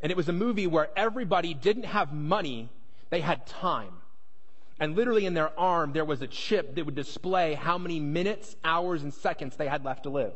And 0.00 0.10
it 0.10 0.16
was 0.16 0.28
a 0.28 0.32
movie 0.32 0.66
where 0.66 0.88
everybody 0.96 1.54
didn't 1.54 1.84
have 1.84 2.12
money, 2.12 2.70
they 3.10 3.20
had 3.20 3.46
time. 3.46 3.92
And 4.82 4.96
literally 4.96 5.26
in 5.26 5.34
their 5.34 5.56
arm, 5.56 5.92
there 5.92 6.04
was 6.04 6.22
a 6.22 6.26
chip 6.26 6.74
that 6.74 6.84
would 6.84 6.96
display 6.96 7.54
how 7.54 7.78
many 7.78 8.00
minutes, 8.00 8.56
hours, 8.64 9.04
and 9.04 9.14
seconds 9.14 9.54
they 9.54 9.68
had 9.68 9.84
left 9.84 10.02
to 10.02 10.10
live. 10.10 10.32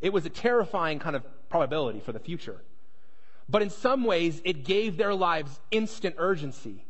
It 0.00 0.10
was 0.10 0.24
a 0.24 0.30
terrifying 0.30 0.98
kind 0.98 1.14
of 1.14 1.22
probability 1.50 2.00
for 2.00 2.12
the 2.12 2.18
future. 2.18 2.62
But 3.50 3.60
in 3.60 3.68
some 3.68 4.04
ways, 4.04 4.40
it 4.46 4.64
gave 4.64 4.96
their 4.96 5.14
lives 5.14 5.60
instant 5.70 6.14
urgency. 6.16 6.86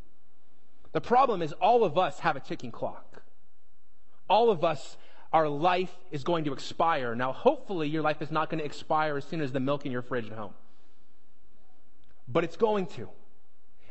The 0.93 1.01
problem 1.01 1.43
is, 1.43 1.53
all 1.55 1.83
of 1.83 1.99
us 1.99 2.21
have 2.21 2.37
a 2.37 2.41
ticking 2.41 2.71
clock. 2.71 3.25
All 4.31 4.49
of 4.49 4.63
us, 4.63 4.97
our 5.33 5.49
life 5.49 5.93
is 6.13 6.23
going 6.23 6.45
to 6.45 6.53
expire. 6.53 7.17
Now, 7.17 7.33
hopefully, 7.33 7.89
your 7.89 8.03
life 8.03 8.23
is 8.23 8.31
not 8.31 8.51
going 8.51 8.61
to 8.61 8.65
expire 8.65 9.17
as 9.17 9.25
soon 9.25 9.41
as 9.41 9.51
the 9.51 9.59
milk 9.59 9.85
in 9.85 9.91
your 9.91 10.03
fridge 10.03 10.31
at 10.31 10.39
home. 10.39 10.55
But 12.29 12.45
it's 12.45 12.57
going 12.57 12.87
to. 12.99 13.09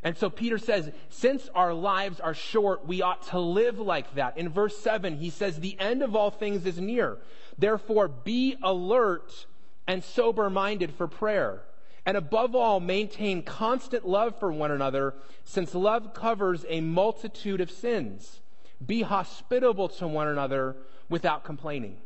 And 0.04 0.18
so 0.18 0.30
Peter 0.30 0.58
says, 0.58 0.92
since 1.10 1.48
our 1.54 1.74
lives 1.74 2.20
are 2.20 2.34
short, 2.34 2.88
we 2.88 3.02
ought 3.02 3.22
to 3.28 3.40
live 3.40 3.80
like 3.80 4.16
that. 4.16 4.38
In 4.38 4.50
verse 4.50 4.78
7, 4.78 5.18
he 5.18 5.30
says, 5.30 5.60
the 5.60 5.80
end 5.80 6.02
of 6.02 6.16
all 6.16 6.32
things 6.32 6.66
is 6.66 6.80
near. 6.80 7.20
Therefore, 7.58 8.08
be 8.08 8.56
alert 8.64 9.46
and 9.88 10.04
sober 10.04 10.50
minded 10.50 10.94
for 10.94 11.08
prayer. 11.08 11.64
And 12.04 12.18
above 12.18 12.56
all, 12.56 12.80
maintain 12.80 13.44
constant 13.44 14.08
love 14.08 14.40
for 14.40 14.52
one 14.52 14.72
another, 14.72 15.14
since 15.44 15.76
love 15.76 16.16
covers 16.16 16.66
a 16.68 16.82
multitude 16.82 17.62
of 17.62 17.70
sins. 17.70 18.42
Be 18.84 19.04
hospitable 19.04 19.90
to 19.90 20.08
one 20.08 20.28
another 20.28 20.78
without 21.10 21.44
complaining. 21.44 21.98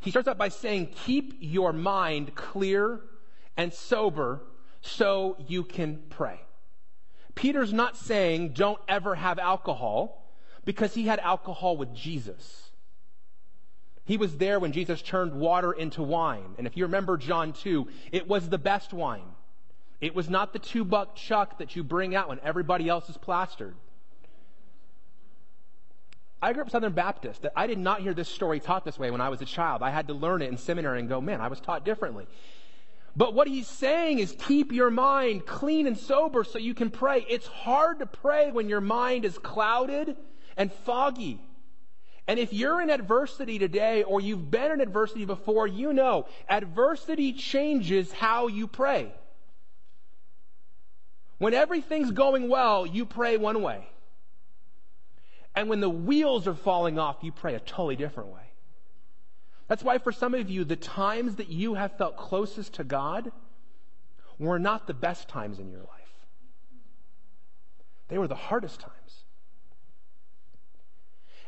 He 0.00 0.10
starts 0.10 0.26
out 0.26 0.38
by 0.38 0.48
saying, 0.48 0.88
Keep 1.04 1.36
your 1.38 1.72
mind 1.72 2.34
clear 2.34 3.00
and 3.56 3.72
sober 3.72 4.42
so 4.80 5.36
you 5.46 5.62
can 5.62 6.02
pray. 6.10 6.40
Peter's 7.34 7.72
not 7.72 7.96
saying 7.96 8.52
don't 8.52 8.80
ever 8.88 9.14
have 9.14 9.38
alcohol 9.38 10.30
because 10.64 10.94
he 10.94 11.06
had 11.06 11.18
alcohol 11.20 11.76
with 11.76 11.94
Jesus. 11.94 12.70
He 14.04 14.16
was 14.16 14.36
there 14.36 14.58
when 14.58 14.72
Jesus 14.72 15.02
turned 15.02 15.34
water 15.34 15.72
into 15.72 16.02
wine. 16.02 16.54
And 16.58 16.66
if 16.66 16.76
you 16.76 16.84
remember 16.84 17.16
John 17.16 17.52
2, 17.52 17.86
it 18.12 18.28
was 18.28 18.48
the 18.48 18.58
best 18.58 18.92
wine. 18.92 19.34
It 20.00 20.14
was 20.14 20.28
not 20.28 20.52
the 20.52 20.58
two 20.58 20.84
buck 20.84 21.14
chuck 21.14 21.58
that 21.58 21.76
you 21.76 21.84
bring 21.84 22.14
out 22.14 22.28
when 22.28 22.40
everybody 22.40 22.88
else 22.88 23.08
is 23.08 23.16
plastered. 23.16 23.74
I 26.42 26.54
grew 26.54 26.62
up 26.62 26.70
Southern 26.70 26.92
Baptist. 26.92 27.44
I 27.54 27.66
did 27.66 27.78
not 27.78 28.00
hear 28.00 28.14
this 28.14 28.28
story 28.28 28.60
taught 28.60 28.84
this 28.84 28.98
way 28.98 29.10
when 29.10 29.20
I 29.20 29.28
was 29.28 29.42
a 29.42 29.44
child. 29.44 29.82
I 29.82 29.90
had 29.90 30.06
to 30.08 30.14
learn 30.14 30.40
it 30.40 30.48
in 30.48 30.56
seminary 30.56 30.98
and 30.98 31.08
go, 31.08 31.20
man, 31.20 31.40
I 31.40 31.48
was 31.48 31.60
taught 31.60 31.84
differently. 31.84 32.26
But 33.16 33.34
what 33.34 33.48
he's 33.48 33.66
saying 33.66 34.18
is 34.18 34.36
keep 34.46 34.72
your 34.72 34.90
mind 34.90 35.46
clean 35.46 35.86
and 35.86 35.98
sober 35.98 36.44
so 36.44 36.58
you 36.58 36.74
can 36.74 36.90
pray. 36.90 37.26
It's 37.28 37.46
hard 37.46 37.98
to 37.98 38.06
pray 38.06 38.52
when 38.52 38.68
your 38.68 38.80
mind 38.80 39.24
is 39.24 39.36
clouded 39.38 40.16
and 40.56 40.72
foggy. 40.72 41.40
And 42.26 42.38
if 42.38 42.52
you're 42.52 42.80
in 42.80 42.90
adversity 42.90 43.58
today 43.58 44.04
or 44.04 44.20
you've 44.20 44.50
been 44.50 44.70
in 44.70 44.80
adversity 44.80 45.24
before, 45.24 45.66
you 45.66 45.92
know 45.92 46.26
adversity 46.48 47.32
changes 47.32 48.12
how 48.12 48.46
you 48.46 48.68
pray. 48.68 49.12
When 51.38 51.54
everything's 51.54 52.12
going 52.12 52.48
well, 52.48 52.86
you 52.86 53.06
pray 53.06 53.36
one 53.36 53.62
way. 53.62 53.88
And 55.56 55.68
when 55.68 55.80
the 55.80 55.90
wheels 55.90 56.46
are 56.46 56.54
falling 56.54 56.98
off, 56.98 57.16
you 57.22 57.32
pray 57.32 57.54
a 57.54 57.60
totally 57.60 57.96
different 57.96 58.28
way. 58.28 58.49
That's 59.70 59.84
why 59.84 59.98
for 59.98 60.10
some 60.10 60.34
of 60.34 60.50
you, 60.50 60.64
the 60.64 60.74
times 60.74 61.36
that 61.36 61.48
you 61.48 61.74
have 61.74 61.96
felt 61.96 62.16
closest 62.16 62.74
to 62.74 62.84
God 62.84 63.30
were 64.36 64.58
not 64.58 64.88
the 64.88 64.94
best 64.94 65.28
times 65.28 65.60
in 65.60 65.70
your 65.70 65.78
life. 65.78 65.86
They 68.08 68.18
were 68.18 68.26
the 68.26 68.34
hardest 68.34 68.80
times. 68.80 69.24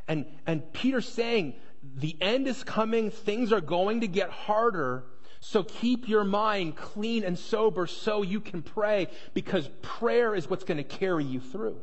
And, 0.06 0.26
and 0.46 0.72
Peter's 0.72 1.08
saying, 1.08 1.54
the 1.96 2.16
end 2.20 2.46
is 2.46 2.62
coming, 2.62 3.10
things 3.10 3.52
are 3.52 3.60
going 3.60 4.02
to 4.02 4.06
get 4.06 4.30
harder. 4.30 5.02
So 5.40 5.64
keep 5.64 6.08
your 6.08 6.22
mind 6.22 6.76
clean 6.76 7.24
and 7.24 7.36
sober 7.36 7.88
so 7.88 8.22
you 8.22 8.38
can 8.38 8.62
pray 8.62 9.08
because 9.34 9.68
prayer 9.82 10.32
is 10.36 10.48
what's 10.48 10.62
going 10.62 10.78
to 10.78 10.84
carry 10.84 11.24
you 11.24 11.40
through. 11.40 11.80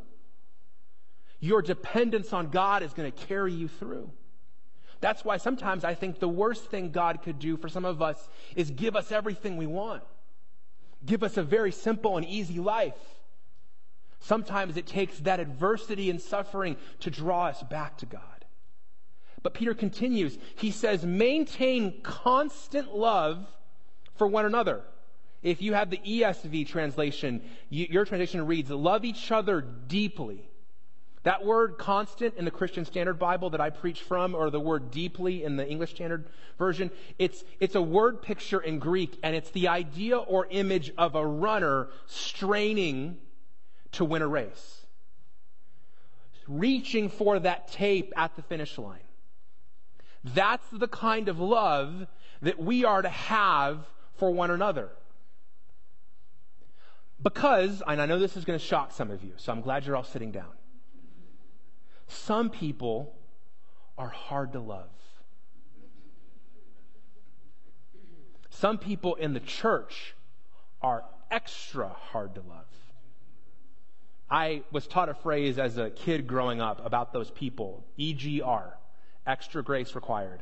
Your 1.42 1.62
dependence 1.62 2.32
on 2.32 2.50
God 2.50 2.82
is 2.82 2.94
going 2.94 3.12
to 3.12 3.26
carry 3.26 3.52
you 3.52 3.68
through. 3.68 4.10
That's 5.02 5.24
why 5.24 5.38
sometimes 5.38 5.84
I 5.84 5.94
think 5.94 6.20
the 6.20 6.28
worst 6.28 6.66
thing 6.66 6.92
God 6.92 7.22
could 7.24 7.40
do 7.40 7.58
for 7.58 7.70
some 7.70 7.86
of 7.86 8.02
us 8.02 8.30
is 8.56 8.72
give 8.72 8.96
us 8.96 9.12
everything 9.12 9.58
we 9.58 9.68
want. 9.68 10.04
Give 11.06 11.24
us 11.24 11.38
a 11.38 11.44
very 11.44 11.72
simple 11.72 12.18
and 12.18 12.26
easy 12.26 12.60
life. 12.60 12.94
Sometimes 14.20 14.76
it 14.76 14.86
takes 14.86 15.18
that 15.20 15.40
adversity 15.40 16.10
and 16.10 16.22
suffering 16.22 16.76
to 17.00 17.10
draw 17.10 17.46
us 17.46 17.64
back 17.64 17.98
to 18.00 18.06
God. 18.06 18.22
But 19.42 19.54
Peter 19.54 19.74
continues. 19.74 20.38
He 20.58 20.72
says, 20.72 21.06
maintain 21.06 22.02
constant 22.02 22.94
love 22.94 23.48
for 24.18 24.28
one 24.28 24.46
another. 24.46 24.82
If 25.42 25.62
you 25.62 25.74
have 25.74 25.90
the 25.90 25.98
ESV 25.98 26.68
translation, 26.68 27.42
your 27.70 28.04
translation 28.04 28.46
reads, 28.46 28.70
love 28.70 29.06
each 29.06 29.32
other 29.32 29.62
deeply. 29.62 30.49
That 31.24 31.44
word 31.44 31.78
constant 31.78 32.36
in 32.36 32.46
the 32.46 32.52
Christian 32.52 32.86
Standard 32.86 33.20
Bible 33.20 33.50
that 33.50 33.60
I 33.60 33.70
preach 33.70 34.02
from, 34.02 34.34
or 34.34 34.50
the 34.50 34.60
word 34.60 34.90
deeply 34.90 35.44
in 35.44 35.58
the 35.58 35.68
English 35.68 35.92
Standard 35.92 36.30
Version, 36.58 36.92
it's, 37.18 37.44
it's 37.60 37.76
a 37.76 37.82
word 37.82 38.22
picture 38.22 38.62
in 38.62 38.80
Greek, 38.80 39.20
and 39.22 39.36
it's 39.36 39.52
the 39.52 39.68
idea 39.68 40.18
or 40.18 40.48
image 40.50 40.92
of 40.98 41.16
a 41.16 41.26
runner 41.26 41.90
straining 42.06 43.18
to 43.94 44.06
win 44.06 44.22
a 44.22 44.28
race, 44.28 44.86
reaching 46.48 47.10
for 47.10 47.38
that 47.40 47.68
tape 47.68 48.14
at 48.16 48.36
the 48.38 48.42
finish 48.42 48.78
line. 48.78 49.00
That's 50.24 50.68
the 50.72 50.88
kind 50.88 51.28
of 51.28 51.40
love 51.40 52.08
that 52.42 52.60
we 52.60 52.86
are 52.86 53.02
to 53.02 53.10
have 53.10 53.86
for 54.16 54.32
one 54.32 54.52
another. 54.52 54.90
Because, 57.22 57.84
and 57.86 58.02
I 58.02 58.06
know 58.06 58.20
this 58.20 58.38
is 58.38 58.46
going 58.46 58.58
to 58.58 58.64
shock 58.66 58.94
some 58.94 59.12
of 59.12 59.22
you, 59.24 59.34
so 59.36 59.52
I'm 59.52 59.60
glad 59.60 59.86
you're 59.86 59.98
all 59.98 60.06
sitting 60.06 60.32
down. 60.32 60.59
Some 62.10 62.50
people 62.50 63.16
are 63.98 64.10
hard 64.10 64.54
to 64.54 64.60
love. 64.60 64.90
Some 68.50 68.78
people 68.78 69.16
in 69.16 69.34
the 69.34 69.40
church 69.40 70.16
are 70.82 71.06
extra 71.32 71.88
hard 71.88 72.36
to 72.36 72.42
love. 72.42 72.66
I 74.30 74.64
was 74.72 74.86
taught 74.86 75.10
a 75.10 75.14
phrase 75.14 75.58
as 75.58 75.78
a 75.78 75.90
kid 75.90 76.28
growing 76.28 76.60
up 76.62 76.86
about 76.86 77.14
those 77.14 77.32
people 77.32 77.86
EGR, 77.98 78.74
extra 79.26 79.64
grace 79.64 79.96
required. 79.96 80.42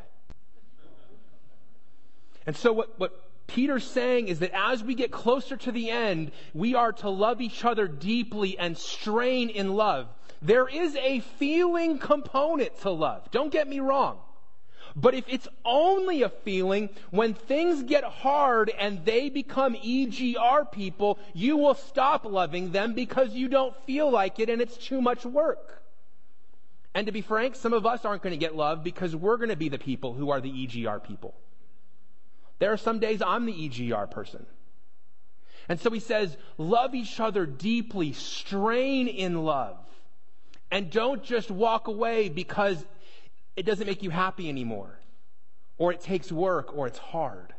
And 2.46 2.56
so, 2.56 2.74
what, 2.74 2.98
what 2.98 3.28
Peter's 3.48 3.86
saying 3.86 4.30
is 4.30 4.40
that 4.40 4.52
as 4.54 4.84
we 4.84 4.96
get 4.96 5.12
closer 5.12 5.58
to 5.58 5.72
the 5.72 5.90
end, 5.90 6.32
we 6.54 6.76
are 6.76 6.92
to 6.94 7.10
love 7.10 7.42
each 7.42 7.66
other 7.66 7.88
deeply 7.88 8.58
and 8.58 8.78
strain 8.78 9.50
in 9.50 9.74
love. 9.74 10.08
There 10.42 10.68
is 10.68 10.96
a 10.96 11.20
feeling 11.20 11.98
component 11.98 12.80
to 12.82 12.92
love. 12.92 13.30
Don't 13.32 13.52
get 13.52 13.68
me 13.68 13.80
wrong. 13.80 14.20
But 14.96 15.14
if 15.14 15.26
it's 15.28 15.48
only 15.64 16.24
a 16.24 16.30
feeling, 16.30 16.90
when 17.12 17.36
things 17.36 17.84
get 17.84 18.04
hard 18.04 18.72
and 18.80 19.06
they 19.06 19.30
become 19.30 19.76
EGR 19.76 20.72
people, 20.72 21.20
you 21.34 21.58
will 21.58 21.76
stop 21.76 22.26
loving 22.26 22.72
them 22.72 22.94
because 22.94 23.34
you 23.34 23.48
don't 23.48 23.76
feel 23.86 24.10
like 24.10 24.40
it 24.40 24.50
and 24.50 24.62
it's 24.62 24.78
too 24.78 25.02
much 25.02 25.24
work. 25.24 25.84
And 26.96 27.06
to 27.06 27.12
be 27.12 27.22
frank, 27.22 27.56
some 27.56 27.74
of 27.74 27.86
us 27.86 28.06
aren't 28.06 28.24
going 28.24 28.32
to 28.32 28.38
get 28.38 28.56
love 28.56 28.84
because 28.84 29.16
we're 29.16 29.38
going 29.38 29.50
to 29.50 29.56
be 29.56 29.70
the 29.70 29.78
people 29.78 30.14
who 30.14 30.32
are 30.32 30.42
the 30.42 30.50
EGR 30.50 31.04
people. 31.04 31.36
There 32.58 32.74
are 32.74 32.78
some 32.78 32.98
days 32.98 33.22
I'm 33.22 33.46
the 33.46 33.54
EGR 33.54 34.10
person. 34.10 34.48
And 35.70 35.80
so 35.80 35.92
he 35.92 36.00
says, 36.00 36.38
love 36.58 36.96
each 36.96 37.20
other 37.20 37.46
deeply, 37.46 38.14
strain 38.14 39.08
in 39.08 39.44
love. 39.44 39.78
And 40.72 40.90
don't 40.92 41.24
just 41.24 41.50
walk 41.50 41.88
away 41.88 42.30
because 42.30 42.86
it 43.56 43.66
doesn't 43.66 43.88
make 43.88 44.04
you 44.04 44.10
happy 44.10 44.50
anymore, 44.50 45.00
or 45.78 45.92
it 45.92 46.02
takes 46.02 46.32
work, 46.32 46.78
or 46.78 46.88
it's 46.88 47.00
hard. 47.00 47.54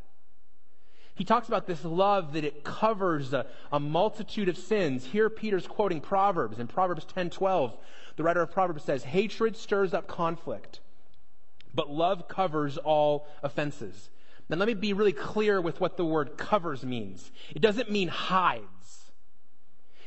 He 1.19 1.25
talks 1.25 1.49
about 1.49 1.67
this 1.67 1.85
love 1.85 2.35
that 2.35 2.45
it 2.45 2.63
covers 2.63 3.33
a, 3.33 3.47
a, 3.73 3.81
multitude 3.81 4.49
of 4.49 4.57
sins. 4.57 5.05
Here 5.05 5.29
Peter's 5.29 5.67
quoting 5.67 6.01
Proverbs. 6.01 6.61
In 6.61 6.69
Proverbs 6.69 7.05
10:12, 7.07 7.77
the 8.15 8.23
writer 8.23 8.41
of 8.41 8.53
Proverbs 8.53 8.85
says, 8.85 9.03
"Hatred 9.03 9.57
stirs 9.57 9.93
up 9.93 10.07
conflict, 10.07 10.79
but 11.75 11.91
love 11.91 12.29
covers 12.29 12.79
all 12.79 13.27
offenses." 13.43 14.11
Now 14.49 14.59
let 14.59 14.69
me 14.69 14.75
be 14.75 14.93
really 14.93 15.13
clear 15.13 15.61
with 15.61 15.81
what 15.81 15.97
the 15.97 16.05
word 16.05 16.39
covers 16.39 16.85
means. 16.85 17.33
It 17.51 17.61
doesn't 17.61 17.91
mean 17.91 18.09
hides. 18.09 19.11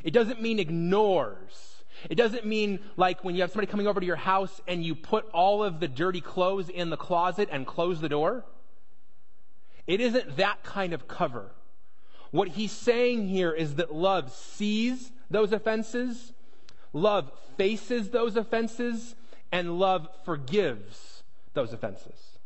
It 0.04 0.12
doesn't 0.12 0.42
mean 0.42 0.60
ignores. 0.60 1.71
It 2.10 2.16
doesn't 2.16 2.46
mean 2.46 2.80
like 2.98 3.24
when 3.24 3.36
you 3.36 3.42
have 3.42 3.52
somebody 3.52 3.70
coming 3.70 3.88
over 3.88 4.00
to 4.00 4.06
your 4.06 4.16
house 4.16 4.62
and 4.68 4.84
you 4.84 4.96
put 4.96 5.30
all 5.32 5.64
of 5.64 5.80
the 5.80 5.88
dirty 5.88 6.22
clothes 6.22 6.70
in 6.70 6.90
the 6.90 6.98
closet 6.98 7.50
and 7.52 7.66
close 7.66 8.02
the 8.02 8.10
door. 8.10 8.44
It 9.88 10.02
isn't 10.02 10.38
that 10.38 10.64
kind 10.64 10.94
of 10.94 11.08
cover. 11.08 11.52
What 12.32 12.50
he's 12.50 12.72
saying 12.72 13.28
here 13.28 13.52
is 13.52 13.76
that 13.76 13.94
love 13.94 14.32
sees 14.32 15.12
those 15.30 15.52
offenses, 15.52 16.34
love 16.94 17.32
faces 17.58 18.10
those 18.10 18.36
offenses, 18.36 19.16
and 19.52 19.78
love 19.80 20.08
forgives 20.24 21.24
those 21.54 21.74
offenses. 21.74 22.40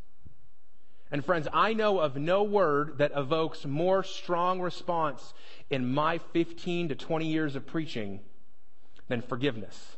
And 1.11 1.23
friends, 1.23 1.47
I 1.53 1.73
know 1.73 1.99
of 1.99 2.17
no 2.17 2.43
word 2.43 2.97
that 2.97 3.11
evokes 3.15 3.63
more 3.65 4.03
strong 4.03 4.59
response 4.59 5.33
in 5.69 5.93
my 5.93 6.17
15 6.17 6.89
to 6.89 6.95
20 6.95 7.27
years 7.27 7.55
of 7.55 7.67
preaching 7.67 8.21
than 9.07 9.21
forgiveness. 9.21 9.97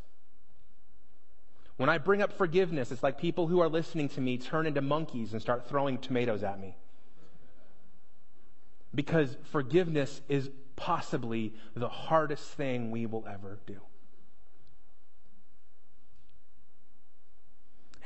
When 1.78 1.90
I 1.90 2.00
bring 2.00 2.22
up 2.22 2.34
forgiveness, 2.34 2.92
it's 2.92 3.04
like 3.04 3.20
people 3.20 3.48
who 3.48 3.60
are 3.60 3.70
listening 3.70 4.10
to 4.10 4.22
me 4.22 4.38
turn 4.38 4.66
into 4.66 4.82
monkeys 4.82 5.34
and 5.34 5.42
start 5.42 5.70
throwing 5.70 6.00
tomatoes 6.00 6.44
at 6.44 6.60
me. 6.60 6.76
Because 8.96 9.38
forgiveness 9.52 10.22
is 10.28 10.50
possibly 10.76 11.54
the 11.76 11.90
hardest 11.90 12.46
thing 12.50 12.90
we 12.90 13.06
will 13.06 13.26
ever 13.28 13.60
do. 13.68 13.80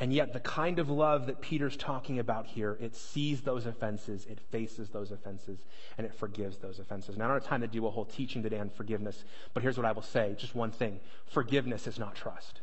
And 0.01 0.11
yet, 0.11 0.33
the 0.33 0.39
kind 0.39 0.79
of 0.79 0.89
love 0.89 1.27
that 1.27 1.41
Peter's 1.41 1.77
talking 1.77 2.17
about 2.17 2.47
here, 2.47 2.75
it 2.81 2.95
sees 2.95 3.41
those 3.41 3.67
offenses, 3.67 4.25
it 4.25 4.39
faces 4.49 4.89
those 4.89 5.11
offenses, 5.11 5.59
and 5.95 6.07
it 6.07 6.15
forgives 6.15 6.57
those 6.57 6.79
offenses. 6.79 7.17
Now, 7.17 7.25
I 7.25 7.27
don't 7.27 7.41
have 7.41 7.47
time 7.47 7.61
to 7.61 7.67
do 7.67 7.85
a 7.85 7.91
whole 7.91 8.05
teaching 8.05 8.41
today 8.41 8.57
on 8.57 8.71
forgiveness, 8.71 9.23
but 9.53 9.61
here's 9.61 9.77
what 9.77 9.85
I 9.85 9.91
will 9.91 10.01
say 10.01 10.35
just 10.39 10.55
one 10.55 10.71
thing 10.71 10.99
forgiveness 11.27 11.85
is 11.85 11.99
not 11.99 12.15
trust. 12.15 12.61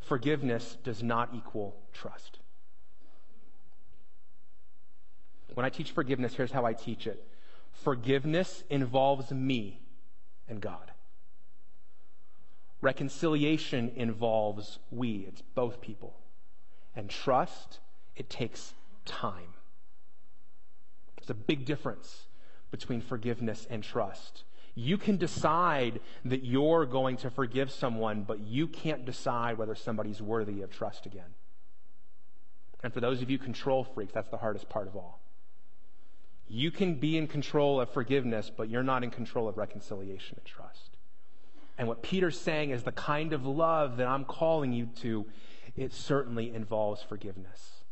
Forgiveness 0.00 0.78
does 0.82 1.02
not 1.02 1.34
equal 1.34 1.76
trust. 1.92 2.38
When 5.52 5.66
I 5.66 5.68
teach 5.68 5.90
forgiveness, 5.90 6.34
here's 6.34 6.52
how 6.52 6.64
I 6.64 6.72
teach 6.72 7.06
it 7.06 7.22
forgiveness 7.74 8.64
involves 8.70 9.30
me 9.30 9.82
and 10.48 10.58
God. 10.58 10.92
Reconciliation 12.80 13.92
involves 13.96 14.78
we, 14.90 15.26
it's 15.28 15.42
both 15.54 15.80
people. 15.80 16.16
And 16.94 17.10
trust, 17.10 17.80
it 18.14 18.30
takes 18.30 18.74
time. 19.04 19.54
There's 21.16 21.30
a 21.30 21.34
big 21.34 21.64
difference 21.64 22.26
between 22.70 23.00
forgiveness 23.00 23.66
and 23.70 23.82
trust. 23.82 24.44
You 24.74 24.98
can 24.98 25.16
decide 25.16 26.00
that 26.26 26.44
you're 26.44 26.84
going 26.84 27.16
to 27.18 27.30
forgive 27.30 27.70
someone, 27.70 28.22
but 28.22 28.40
you 28.40 28.66
can't 28.66 29.06
decide 29.06 29.56
whether 29.56 29.74
somebody's 29.74 30.20
worthy 30.20 30.60
of 30.60 30.70
trust 30.70 31.06
again. 31.06 31.34
And 32.82 32.92
for 32.92 33.00
those 33.00 33.22
of 33.22 33.30
you 33.30 33.38
control 33.38 33.84
freaks, 33.84 34.12
that's 34.12 34.28
the 34.28 34.36
hardest 34.36 34.68
part 34.68 34.86
of 34.86 34.94
all. 34.94 35.20
You 36.46 36.70
can 36.70 36.94
be 36.94 37.16
in 37.16 37.26
control 37.26 37.80
of 37.80 37.90
forgiveness, 37.90 38.50
but 38.54 38.68
you're 38.68 38.82
not 38.82 39.02
in 39.02 39.10
control 39.10 39.48
of 39.48 39.56
reconciliation 39.56 40.36
and 40.36 40.44
trust. 40.44 40.95
And 41.78 41.88
what 41.88 42.02
Peter's 42.02 42.38
saying 42.38 42.70
is 42.70 42.82
the 42.82 42.92
kind 42.92 43.32
of 43.32 43.44
love 43.44 43.98
that 43.98 44.06
I'm 44.06 44.24
calling 44.24 44.72
you 44.72 44.86
to, 45.02 45.26
it 45.76 45.92
certainly 45.92 46.54
involves 46.54 47.02
forgiveness. 47.02 47.82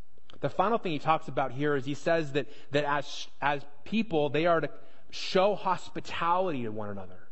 The 0.40 0.48
final 0.48 0.78
thing 0.78 0.92
he 0.92 0.98
talks 0.98 1.28
about 1.28 1.52
here 1.52 1.76
is 1.76 1.84
he 1.84 1.94
says 1.94 2.32
that, 2.32 2.46
that 2.72 2.84
as, 2.84 3.28
as 3.40 3.62
people, 3.84 4.30
they 4.30 4.46
are 4.46 4.60
to 4.60 4.70
show 5.10 5.54
hospitality 5.54 6.62
to 6.62 6.70
one 6.70 6.90
another. 6.90 7.23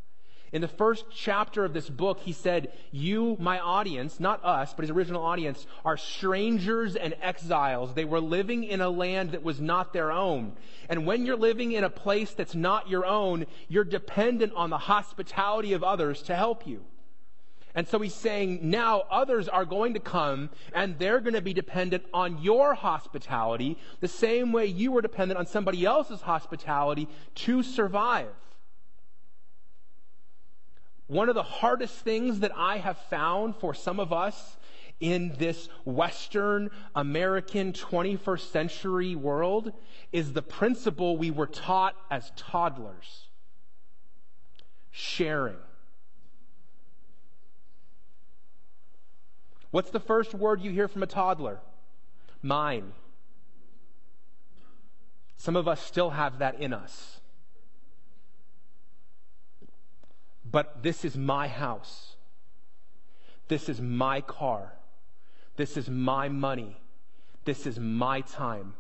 In 0.53 0.61
the 0.61 0.69
first 0.69 1.07
chapter 1.11 1.65
of 1.65 1.73
this 1.73 1.89
book, 1.89 2.21
he 2.21 2.33
said, 2.33 2.73
You, 2.91 3.39
my 3.41 3.59
audience, 3.59 4.21
not 4.21 4.45
us, 4.45 4.75
but 4.75 4.83
his 4.83 4.91
original 4.91 5.23
audience, 5.23 5.67
are 5.83 5.97
strangers 5.97 6.95
and 6.95 7.15
exiles. 7.23 7.95
They 7.95 8.05
were 8.05 8.21
living 8.21 8.63
in 8.65 8.83
a 8.83 8.91
land 8.91 9.31
that 9.31 9.43
was 9.43 9.63
not 9.63 9.95
their 9.95 10.13
own. 10.13 10.53
And 10.91 11.07
when 11.07 11.25
you're 11.25 11.37
living 11.37 11.73
in 11.73 11.85
a 11.85 11.91
place 11.91 12.33
that's 12.35 12.55
not 12.55 12.91
your 12.91 13.07
own, 13.07 13.47
you're 13.69 13.83
dependent 13.83 14.53
on 14.53 14.69
the 14.69 14.77
hospitality 14.77 15.73
of 15.73 15.83
others 15.83 16.21
to 16.25 16.37
help 16.37 16.67
you. 16.67 16.85
And 17.75 17.89
so 17.89 17.99
he's 18.01 18.15
saying 18.15 18.59
now 18.69 19.05
others 19.11 19.49
are 19.49 19.65
going 19.65 19.95
to 19.95 20.01
come 20.01 20.51
and 20.75 20.99
they're 20.99 21.21
going 21.21 21.33
to 21.33 21.41
be 21.41 21.55
dependent 21.55 22.05
on 22.13 22.43
your 22.43 22.75
hospitality 22.75 23.79
the 24.01 24.09
same 24.09 24.53
way 24.53 24.67
you 24.67 24.93
were 24.93 25.01
dependent 25.01 25.39
on 25.39 25.47
somebody 25.47 25.87
else's 25.87 26.21
hospitality 26.21 27.09
to 27.37 27.63
survive. 27.63 28.29
One 31.13 31.29
of 31.29 31.35
the 31.35 31.43
hardest 31.43 31.95
things 31.97 32.41
that 32.41 32.53
I 32.57 32.79
have 32.79 32.97
found 32.97 33.55
for 33.57 33.75
some 33.75 34.01
of 34.01 34.15
us 34.15 34.57
in 34.99 35.35
this 35.37 35.69
Western 35.85 36.71
American 36.95 37.75
21st 37.75 38.51
century 38.51 39.15
world 39.15 39.75
is 40.11 40.33
the 40.33 40.41
principle 40.41 41.19
we 41.19 41.31
were 41.31 41.47
taught 41.47 41.95
as 42.11 42.33
toddlers 42.35 43.29
sharing. 44.91 45.59
What's 49.71 49.91
the 49.91 50.01
first 50.01 50.33
word 50.33 50.63
you 50.63 50.71
hear 50.71 50.89
from 50.89 51.03
a 51.03 51.07
toddler? 51.07 51.61
Mine. 52.41 52.95
Some 55.37 55.57
of 55.57 55.69
us 55.69 55.83
still 55.83 56.09
have 56.09 56.39
that 56.39 56.59
in 56.59 56.73
us. 56.73 57.21
But 60.53 60.83
this 60.83 61.05
is 61.05 61.17
my 61.17 61.49
house. 61.49 62.17
This 63.49 63.69
is 63.69 63.81
my 63.81 64.21
car. 64.21 64.75
This 65.57 65.77
is 65.77 65.89
my 65.89 66.29
money. 66.29 66.77
This 67.45 67.67
is 67.67 67.81
my 67.81 68.21
time. 68.21 68.75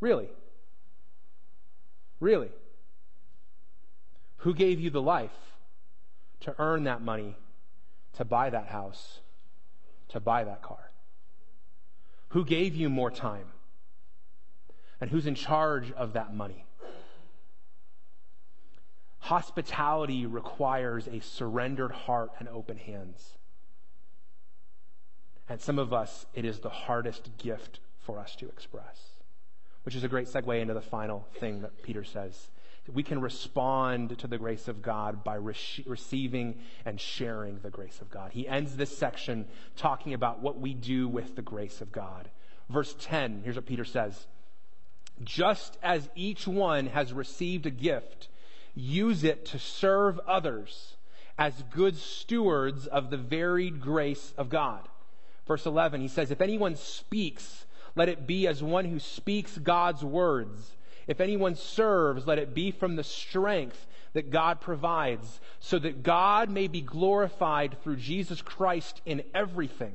Really? 0.00 0.28
Really? 2.20 2.50
Who 4.38 4.52
gave 4.52 4.80
you 4.80 4.90
the 4.90 5.00
life 5.00 5.54
to 6.40 6.54
earn 6.58 6.84
that 6.84 7.00
money, 7.00 7.36
to 8.14 8.24
buy 8.24 8.50
that 8.50 8.66
house, 8.66 9.20
to 10.08 10.20
buy 10.20 10.44
that 10.44 10.60
car? 10.60 10.90
Who 12.30 12.44
gave 12.44 12.74
you 12.74 12.90
more 12.90 13.10
time? 13.10 13.46
And 15.00 15.10
who's 15.10 15.26
in 15.26 15.34
charge 15.34 15.92
of 15.92 16.14
that 16.14 16.34
money? 16.34 16.66
Hospitality 19.24 20.26
requires 20.26 21.08
a 21.08 21.18
surrendered 21.20 21.92
heart 21.92 22.32
and 22.38 22.46
open 22.46 22.76
hands. 22.76 23.38
And 25.48 25.58
some 25.58 25.78
of 25.78 25.94
us, 25.94 26.26
it 26.34 26.44
is 26.44 26.60
the 26.60 26.68
hardest 26.68 27.30
gift 27.38 27.80
for 28.00 28.18
us 28.18 28.36
to 28.36 28.48
express, 28.50 29.00
which 29.84 29.94
is 29.94 30.04
a 30.04 30.08
great 30.08 30.28
segue 30.28 30.60
into 30.60 30.74
the 30.74 30.82
final 30.82 31.26
thing 31.40 31.62
that 31.62 31.82
Peter 31.82 32.04
says. 32.04 32.50
We 32.92 33.02
can 33.02 33.18
respond 33.18 34.18
to 34.18 34.26
the 34.26 34.36
grace 34.36 34.68
of 34.68 34.82
God 34.82 35.24
by 35.24 35.36
re- 35.36 35.54
receiving 35.86 36.58
and 36.84 37.00
sharing 37.00 37.60
the 37.60 37.70
grace 37.70 38.02
of 38.02 38.10
God. 38.10 38.32
He 38.32 38.46
ends 38.46 38.76
this 38.76 38.94
section 38.94 39.46
talking 39.74 40.12
about 40.12 40.40
what 40.40 40.60
we 40.60 40.74
do 40.74 41.08
with 41.08 41.34
the 41.34 41.40
grace 41.40 41.80
of 41.80 41.92
God. 41.92 42.28
verse 42.68 42.94
10. 43.00 43.40
Here's 43.42 43.56
what 43.56 43.64
Peter 43.64 43.86
says 43.86 44.26
Just 45.22 45.78
as 45.82 46.10
each 46.14 46.46
one 46.46 46.88
has 46.88 47.14
received 47.14 47.64
a 47.64 47.70
gift, 47.70 48.28
use 48.74 49.24
it 49.24 49.44
to 49.46 49.58
serve 49.58 50.18
others 50.26 50.96
as 51.38 51.64
good 51.70 51.96
stewards 51.96 52.86
of 52.86 53.10
the 53.10 53.16
varied 53.16 53.80
grace 53.80 54.32
of 54.36 54.48
God. 54.48 54.88
Verse 55.46 55.66
11, 55.66 56.00
he 56.00 56.08
says, 56.08 56.30
If 56.30 56.40
anyone 56.40 56.76
speaks, 56.76 57.66
let 57.96 58.08
it 58.08 58.26
be 58.26 58.46
as 58.46 58.62
one 58.62 58.86
who 58.86 58.98
speaks 58.98 59.58
God's 59.58 60.04
words. 60.04 60.72
If 61.06 61.20
anyone 61.20 61.54
serves, 61.54 62.26
let 62.26 62.38
it 62.38 62.54
be 62.54 62.70
from 62.70 62.96
the 62.96 63.04
strength 63.04 63.86
that 64.14 64.30
God 64.30 64.60
provides, 64.60 65.40
so 65.58 65.78
that 65.80 66.02
God 66.02 66.48
may 66.48 66.68
be 66.68 66.80
glorified 66.80 67.76
through 67.82 67.96
Jesus 67.96 68.40
Christ 68.40 69.00
in 69.04 69.22
everything. 69.34 69.92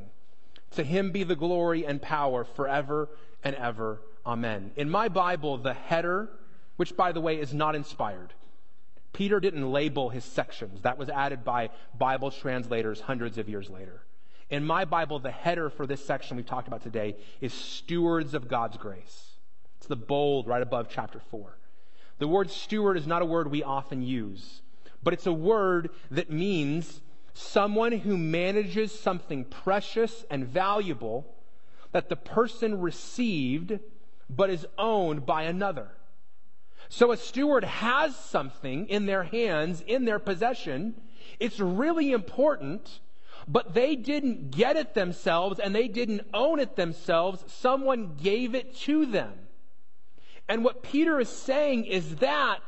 To 0.71 0.83
him 0.83 1.11
be 1.11 1.23
the 1.23 1.35
glory 1.35 1.85
and 1.85 2.01
power 2.01 2.43
forever 2.43 3.09
and 3.43 3.55
ever. 3.55 4.01
Amen. 4.25 4.71
In 4.75 4.89
my 4.89 5.07
Bible, 5.07 5.57
the 5.57 5.73
header, 5.73 6.29
which 6.75 6.95
by 6.95 7.11
the 7.11 7.21
way 7.21 7.39
is 7.39 7.53
not 7.53 7.75
inspired, 7.75 8.33
Peter 9.13 9.39
didn't 9.39 9.71
label 9.71 10.09
his 10.09 10.23
sections. 10.23 10.81
That 10.81 10.97
was 10.97 11.09
added 11.09 11.43
by 11.43 11.69
Bible 11.97 12.31
translators 12.31 13.01
hundreds 13.01 13.37
of 13.37 13.49
years 13.49 13.69
later. 13.69 14.01
In 14.49 14.63
my 14.63 14.85
Bible, 14.85 15.19
the 15.19 15.31
header 15.31 15.69
for 15.69 15.85
this 15.85 16.03
section 16.03 16.37
we've 16.37 16.45
talked 16.45 16.67
about 16.67 16.81
today 16.81 17.15
is 17.39 17.53
stewards 17.53 18.33
of 18.33 18.47
God's 18.47 18.77
grace. 18.77 19.33
It's 19.77 19.87
the 19.87 19.95
bold 19.95 20.47
right 20.47 20.61
above 20.61 20.87
chapter 20.89 21.19
4. 21.31 21.57
The 22.17 22.27
word 22.27 22.49
steward 22.49 22.97
is 22.97 23.07
not 23.07 23.21
a 23.21 23.25
word 23.25 23.49
we 23.49 23.63
often 23.63 24.01
use, 24.01 24.61
but 25.03 25.13
it's 25.13 25.27
a 25.27 25.33
word 25.33 25.89
that 26.11 26.29
means 26.29 27.01
someone 27.33 27.93
who 27.93 28.17
manages 28.17 28.97
something 28.97 29.45
precious 29.45 30.25
and 30.29 30.45
valuable 30.45 31.25
that 31.91 32.09
the 32.09 32.15
person 32.15 32.81
received 32.81 33.79
but 34.29 34.49
is 34.49 34.67
owned 34.77 35.25
by 35.25 35.43
another. 35.43 35.89
So 36.89 37.11
a 37.11 37.17
steward 37.17 37.63
has 37.63 38.15
something 38.15 38.89
in 38.89 39.05
their 39.05 39.23
hands, 39.23 39.81
in 39.85 40.05
their 40.05 40.17
possession. 40.17 40.95
It's 41.39 41.59
really 41.59 42.11
important, 42.11 42.99
but 43.47 43.75
they 43.75 43.95
didn't 43.95 44.51
get 44.51 44.75
it 44.75 44.95
themselves 44.95 45.59
and 45.59 45.73
they 45.73 45.87
didn't 45.87 46.27
own 46.33 46.59
it 46.59 46.75
themselves. 46.75 47.43
Someone 47.47 48.17
gave 48.21 48.55
it 48.55 48.75
to 48.77 49.05
them. 49.05 49.33
And 50.47 50.63
what 50.63 50.81
Peter 50.81 51.19
is 51.19 51.29
saying 51.29 51.85
is 51.85 52.15
that 52.17 52.63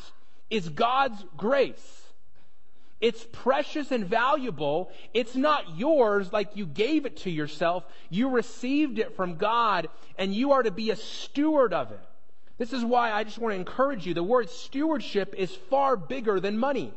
is 0.51 0.69
God's 0.69 1.25
grace. 1.35 1.97
It's 2.99 3.25
precious 3.31 3.91
and 3.91 4.05
valuable. 4.05 4.91
It's 5.15 5.35
not 5.35 5.77
yours 5.77 6.31
like 6.31 6.55
you 6.55 6.67
gave 6.67 7.07
it 7.07 7.17
to 7.17 7.31
yourself. 7.31 7.83
You 8.11 8.29
received 8.29 8.99
it 8.99 9.15
from 9.15 9.37
God 9.37 9.89
and 10.19 10.35
you 10.35 10.51
are 10.51 10.61
to 10.61 10.69
be 10.69 10.91
a 10.91 10.95
steward 10.95 11.73
of 11.73 11.89
it. 11.91 11.99
This 12.61 12.73
is 12.73 12.85
why 12.85 13.11
I 13.11 13.23
just 13.23 13.39
want 13.39 13.53
to 13.53 13.59
encourage 13.59 14.05
you. 14.05 14.13
The 14.13 14.21
word 14.21 14.47
stewardship 14.47 15.33
is 15.35 15.49
far 15.71 15.97
bigger 15.97 16.39
than 16.39 16.59
money. 16.59 16.93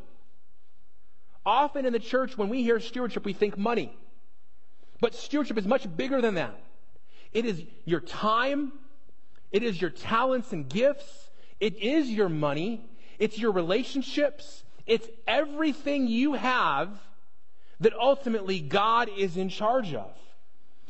Often 1.47 1.87
in 1.87 1.95
the 1.95 1.99
church, 1.99 2.37
when 2.37 2.51
we 2.51 2.63
hear 2.63 2.79
stewardship, 2.81 3.25
we 3.25 3.33
think 3.33 3.57
money. 3.57 3.97
But 5.01 5.15
stewardship 5.15 5.57
is 5.57 5.67
much 5.67 5.87
bigger 5.97 6.21
than 6.21 6.35
that. 6.35 6.55
It 7.33 7.47
is 7.47 7.63
your 7.87 8.01
time, 8.01 8.75
it 9.53 9.63
is 9.63 9.81
your 9.81 9.89
talents 9.89 10.53
and 10.53 10.69
gifts. 10.69 11.31
It 11.61 11.77
is 11.77 12.11
your 12.11 12.29
money. 12.29 12.85
It's 13.19 13.39
your 13.39 13.53
relationships. 13.53 14.65
It's 14.85 15.09
everything 15.27 16.09
you 16.09 16.35
have 16.35 16.91
that 17.81 17.95
ultimately 17.95 18.61
God 18.61 19.09
is 19.17 19.39
in 19.39 19.49
charge 19.49 19.95
of. 19.95 20.15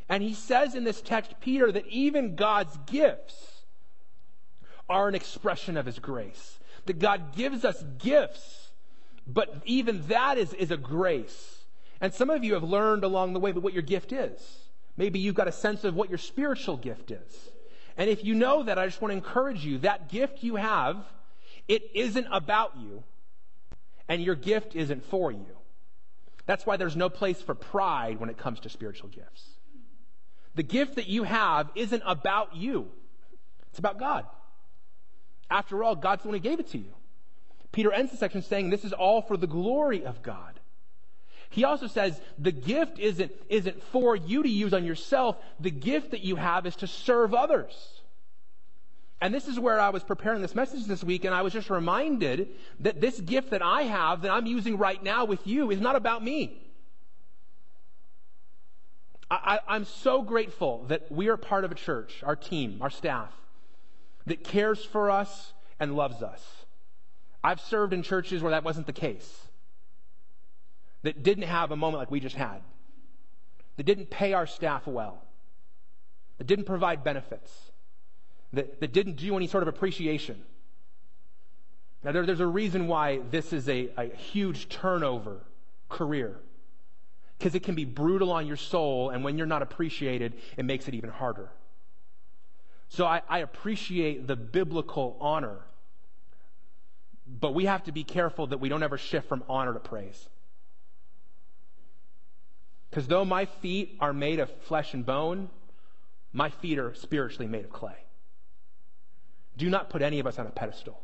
And 0.08 0.20
he 0.20 0.34
says 0.34 0.74
in 0.74 0.82
this 0.82 1.00
text, 1.00 1.34
Peter, 1.40 1.70
that 1.70 1.86
even 1.86 2.34
God's 2.34 2.76
gifts 2.86 3.53
are 4.88 5.08
an 5.08 5.14
expression 5.14 5.76
of 5.76 5.86
his 5.86 5.98
grace. 5.98 6.58
That 6.86 6.98
God 6.98 7.34
gives 7.34 7.64
us 7.64 7.82
gifts, 7.98 8.70
but 9.26 9.62
even 9.64 10.06
that 10.08 10.36
is, 10.38 10.52
is 10.52 10.70
a 10.70 10.76
grace. 10.76 11.64
And 12.00 12.12
some 12.12 12.30
of 12.30 12.44
you 12.44 12.54
have 12.54 12.62
learned 12.62 13.04
along 13.04 13.32
the 13.32 13.40
way 13.40 13.52
what 13.52 13.72
your 13.72 13.82
gift 13.82 14.12
is. 14.12 14.58
Maybe 14.96 15.18
you've 15.18 15.34
got 15.34 15.48
a 15.48 15.52
sense 15.52 15.84
of 15.84 15.94
what 15.94 16.08
your 16.08 16.18
spiritual 16.18 16.76
gift 16.76 17.10
is. 17.10 17.50
And 17.96 18.10
if 18.10 18.24
you 18.24 18.34
know 18.34 18.64
that, 18.64 18.78
I 18.78 18.86
just 18.86 19.00
want 19.00 19.12
to 19.12 19.16
encourage 19.16 19.64
you 19.64 19.78
that 19.78 20.08
gift 20.08 20.42
you 20.42 20.56
have, 20.56 21.04
it 21.68 21.82
isn't 21.94 22.26
about 22.30 22.72
you, 22.76 23.04
and 24.08 24.22
your 24.22 24.34
gift 24.34 24.76
isn't 24.76 25.04
for 25.04 25.32
you. 25.32 25.46
That's 26.46 26.66
why 26.66 26.76
there's 26.76 26.96
no 26.96 27.08
place 27.08 27.40
for 27.40 27.54
pride 27.54 28.20
when 28.20 28.28
it 28.28 28.36
comes 28.36 28.60
to 28.60 28.68
spiritual 28.68 29.08
gifts. 29.08 29.48
The 30.54 30.62
gift 30.62 30.96
that 30.96 31.08
you 31.08 31.24
have 31.24 31.70
isn't 31.74 32.02
about 32.04 32.54
you, 32.54 32.88
it's 33.70 33.78
about 33.78 33.98
God. 33.98 34.26
After 35.54 35.84
all, 35.84 35.94
God's 35.94 36.22
the 36.22 36.28
one 36.28 36.36
who 36.36 36.42
gave 36.42 36.58
it 36.58 36.68
to 36.72 36.78
you. 36.78 36.92
Peter 37.70 37.92
ends 37.92 38.10
the 38.10 38.18
section 38.18 38.42
saying 38.42 38.70
this 38.70 38.84
is 38.84 38.92
all 38.92 39.22
for 39.22 39.36
the 39.36 39.46
glory 39.46 40.04
of 40.04 40.20
God. 40.20 40.58
He 41.48 41.62
also 41.62 41.86
says 41.86 42.20
the 42.36 42.50
gift 42.50 42.98
isn't, 42.98 43.30
isn't 43.48 43.80
for 43.84 44.16
you 44.16 44.42
to 44.42 44.48
use 44.48 44.74
on 44.74 44.84
yourself. 44.84 45.36
The 45.60 45.70
gift 45.70 46.10
that 46.10 46.22
you 46.22 46.34
have 46.34 46.66
is 46.66 46.74
to 46.76 46.88
serve 46.88 47.34
others. 47.34 47.72
And 49.20 49.32
this 49.32 49.46
is 49.46 49.60
where 49.60 49.78
I 49.78 49.90
was 49.90 50.02
preparing 50.02 50.42
this 50.42 50.56
message 50.56 50.86
this 50.86 51.04
week, 51.04 51.24
and 51.24 51.32
I 51.32 51.42
was 51.42 51.52
just 51.52 51.70
reminded 51.70 52.48
that 52.80 53.00
this 53.00 53.20
gift 53.20 53.50
that 53.50 53.62
I 53.62 53.82
have, 53.82 54.22
that 54.22 54.32
I'm 54.32 54.46
using 54.46 54.76
right 54.76 55.00
now 55.02 55.24
with 55.24 55.46
you, 55.46 55.70
is 55.70 55.80
not 55.80 55.94
about 55.94 56.24
me. 56.24 56.60
I, 59.30 59.60
am 59.68 59.84
so 59.84 60.22
grateful 60.22 60.84
that 60.88 61.10
we 61.12 61.28
are 61.28 61.36
part 61.36 61.64
of 61.64 61.70
a 61.70 61.76
church, 61.76 62.22
our 62.24 62.36
team, 62.36 62.78
our 62.80 62.90
staff, 62.90 63.32
that 64.26 64.44
cares 64.44 64.84
for 64.84 65.10
us 65.10 65.52
and 65.78 65.96
loves 65.96 66.22
us. 66.22 66.42
I've 67.42 67.60
served 67.60 67.92
in 67.92 68.02
churches 68.02 68.42
where 68.42 68.52
that 68.52 68.64
wasn't 68.64 68.86
the 68.86 68.92
case 68.92 69.48
that 71.02 71.22
didn't 71.22 71.44
have 71.44 71.70
a 71.70 71.76
moment 71.76 71.98
like 71.98 72.10
we 72.10 72.18
just 72.18 72.34
had, 72.34 72.62
that 73.76 73.84
didn't 73.84 74.08
pay 74.08 74.32
our 74.32 74.46
staff 74.46 74.86
well, 74.86 75.22
that 76.38 76.46
didn't 76.46 76.64
provide 76.64 77.04
benefits, 77.04 77.52
that, 78.54 78.80
that 78.80 78.92
didn't 78.92 79.16
do 79.16 79.36
any 79.36 79.46
sort 79.46 79.62
of 79.62 79.68
appreciation. 79.68 80.42
Now, 82.02 82.12
there, 82.12 82.24
there's 82.24 82.40
a 82.40 82.46
reason 82.46 82.86
why 82.86 83.20
this 83.30 83.52
is 83.52 83.68
a, 83.68 83.90
a 83.96 84.14
huge 84.14 84.68
turnover 84.68 85.40
career. 85.88 86.36
Because 87.38 87.54
it 87.54 87.62
can 87.62 87.74
be 87.74 87.84
brutal 87.84 88.30
on 88.30 88.46
your 88.46 88.56
soul, 88.56 89.10
and 89.10 89.24
when 89.24 89.36
you're 89.36 89.46
not 89.46 89.62
appreciated, 89.62 90.34
it 90.56 90.64
makes 90.64 90.88
it 90.88 90.94
even 90.94 91.10
harder. 91.10 91.50
So 92.94 93.04
I, 93.06 93.22
I 93.28 93.40
appreciate 93.40 94.28
the 94.28 94.36
biblical 94.36 95.16
honor, 95.20 95.58
but 97.26 97.52
we 97.52 97.64
have 97.64 97.82
to 97.84 97.92
be 97.92 98.04
careful 98.04 98.46
that 98.46 98.58
we 98.58 98.68
don't 98.68 98.84
ever 98.84 98.98
shift 98.98 99.28
from 99.28 99.42
honor 99.48 99.72
to 99.72 99.80
praise. 99.80 100.28
Because 102.88 103.08
though 103.08 103.24
my 103.24 103.46
feet 103.46 103.96
are 103.98 104.12
made 104.12 104.38
of 104.38 104.48
flesh 104.68 104.94
and 104.94 105.04
bone, 105.04 105.50
my 106.32 106.50
feet 106.50 106.78
are 106.78 106.94
spiritually 106.94 107.48
made 107.48 107.64
of 107.64 107.72
clay. 107.72 107.96
Do 109.56 109.68
not 109.68 109.90
put 109.90 110.00
any 110.00 110.20
of 110.20 110.28
us 110.28 110.38
on 110.38 110.46
a 110.46 110.50
pedestal. 110.50 111.02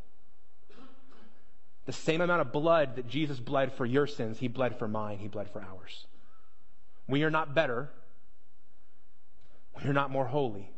The 1.86 1.92
same 1.92 2.20
amount 2.20 2.40
of 2.40 2.52
blood 2.52 2.94
that 2.96 3.08
Jesus 3.08 3.40
bled 3.40 3.72
for 3.72 3.84
your 3.84 4.06
sins, 4.06 4.38
he 4.38 4.46
bled 4.46 4.78
for 4.78 4.86
mine, 4.86 5.18
he 5.18 5.26
bled 5.26 5.50
for 5.50 5.60
ours. 5.60 6.06
We 7.08 7.24
are 7.24 7.30
not 7.32 7.52
better. 7.52 7.90
We 9.82 9.90
are 9.90 9.92
not 9.92 10.12
more 10.12 10.26
holy. 10.26 10.70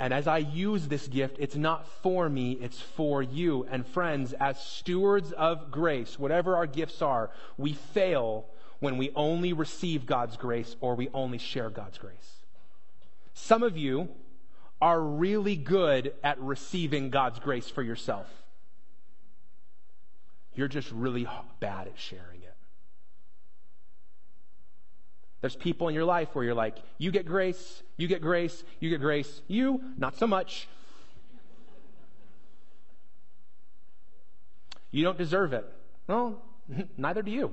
And 0.00 0.14
as 0.14 0.26
I 0.26 0.38
use 0.38 0.88
this 0.88 1.06
gift, 1.06 1.36
it's 1.38 1.56
not 1.56 1.86
for 2.02 2.30
me, 2.30 2.52
it's 2.52 2.80
for 2.80 3.22
you. 3.22 3.66
And 3.70 3.86
friends, 3.86 4.32
as 4.32 4.58
stewards 4.58 5.30
of 5.32 5.70
grace, 5.70 6.18
whatever 6.18 6.56
our 6.56 6.66
gifts 6.66 7.02
are, 7.02 7.30
we 7.58 7.74
fail 7.74 8.46
when 8.78 8.96
we 8.96 9.10
only 9.14 9.52
receive 9.52 10.06
God's 10.06 10.38
grace 10.38 10.74
or 10.80 10.94
we 10.94 11.10
only 11.12 11.36
share 11.36 11.68
God's 11.68 11.98
grace. 11.98 12.38
Some 13.34 13.62
of 13.62 13.76
you 13.76 14.08
are 14.80 15.02
really 15.02 15.54
good 15.54 16.14
at 16.24 16.40
receiving 16.40 17.10
God's 17.10 17.38
grace 17.38 17.68
for 17.68 17.82
yourself. 17.82 18.26
You're 20.54 20.68
just 20.68 20.90
really 20.92 21.28
bad 21.60 21.88
at 21.88 21.98
sharing 21.98 22.40
it. 22.40 22.56
There's 25.40 25.56
people 25.56 25.88
in 25.88 25.94
your 25.94 26.04
life 26.04 26.34
where 26.34 26.44
you're 26.44 26.54
like, 26.54 26.76
you 26.98 27.10
get 27.10 27.24
grace, 27.24 27.82
you 27.96 28.06
get 28.08 28.20
grace, 28.20 28.62
you 28.78 28.90
get 28.90 29.00
grace. 29.00 29.40
You, 29.48 29.82
not 29.96 30.16
so 30.16 30.26
much. 30.26 30.68
You 34.90 35.04
don't 35.04 35.16
deserve 35.16 35.52
it. 35.52 35.64
Well, 36.06 36.42
neither 36.96 37.22
do 37.22 37.30
you. 37.30 37.52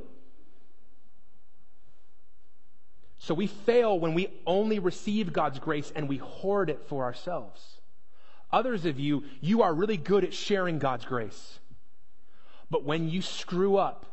So 3.19 3.33
we 3.33 3.47
fail 3.47 3.99
when 3.99 4.13
we 4.13 4.29
only 4.45 4.79
receive 4.79 5.33
God's 5.33 5.59
grace 5.59 5.91
and 5.95 6.07
we 6.07 6.17
hoard 6.17 6.69
it 6.69 6.83
for 6.87 7.03
ourselves. 7.03 7.79
Others 8.51 8.85
of 8.85 8.99
you, 8.99 9.23
you 9.41 9.61
are 9.61 9.73
really 9.73 9.97
good 9.97 10.23
at 10.23 10.33
sharing 10.33 10.79
God's 10.79 11.05
grace. 11.05 11.59
But 12.69 12.83
when 12.83 13.09
you 13.09 13.21
screw 13.21 13.77
up, 13.77 14.05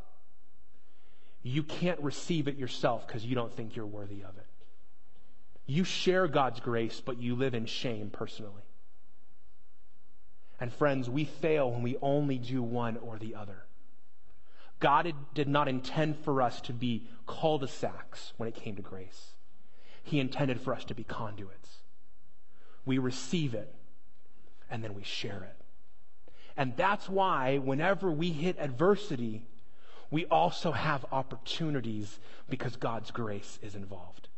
you 1.44 1.62
can't 1.62 2.00
receive 2.00 2.48
it 2.48 2.56
yourself 2.56 3.06
because 3.06 3.24
you 3.24 3.34
don't 3.34 3.54
think 3.54 3.76
you're 3.76 3.86
worthy 3.86 4.22
of 4.22 4.36
it. 4.38 4.46
You 5.66 5.84
share 5.84 6.26
God's 6.26 6.58
grace, 6.58 7.02
but 7.04 7.20
you 7.20 7.36
live 7.36 7.54
in 7.54 7.66
shame 7.66 8.08
personally. 8.10 8.62
And 10.58 10.72
friends, 10.72 11.10
we 11.10 11.24
fail 11.24 11.70
when 11.70 11.82
we 11.82 11.98
only 12.00 12.38
do 12.38 12.62
one 12.62 12.96
or 12.96 13.18
the 13.18 13.34
other. 13.34 13.66
God 14.80 15.12
did 15.34 15.48
not 15.48 15.68
intend 15.68 16.18
for 16.18 16.40
us 16.40 16.62
to 16.62 16.72
be 16.72 17.06
cul 17.26 17.58
de 17.58 17.68
sacs 17.68 18.32
when 18.38 18.48
it 18.48 18.54
came 18.54 18.76
to 18.76 18.82
grace. 18.82 19.34
He 20.02 20.20
intended 20.20 20.60
for 20.60 20.74
us 20.74 20.84
to 20.86 20.94
be 20.94 21.04
conduits. 21.04 21.78
We 22.86 22.96
receive 22.98 23.54
it, 23.54 23.74
and 24.70 24.82
then 24.82 24.94
we 24.94 25.02
share 25.02 25.42
it. 25.42 25.56
And 26.56 26.74
that's 26.76 27.08
why, 27.08 27.58
whenever 27.58 28.10
we 28.10 28.30
hit 28.30 28.56
adversity, 28.58 29.46
we 30.14 30.26
also 30.26 30.70
have 30.70 31.04
opportunities 31.10 32.20
because 32.48 32.76
God's 32.76 33.10
grace 33.10 33.58
is 33.62 33.74
involved. 33.74 34.28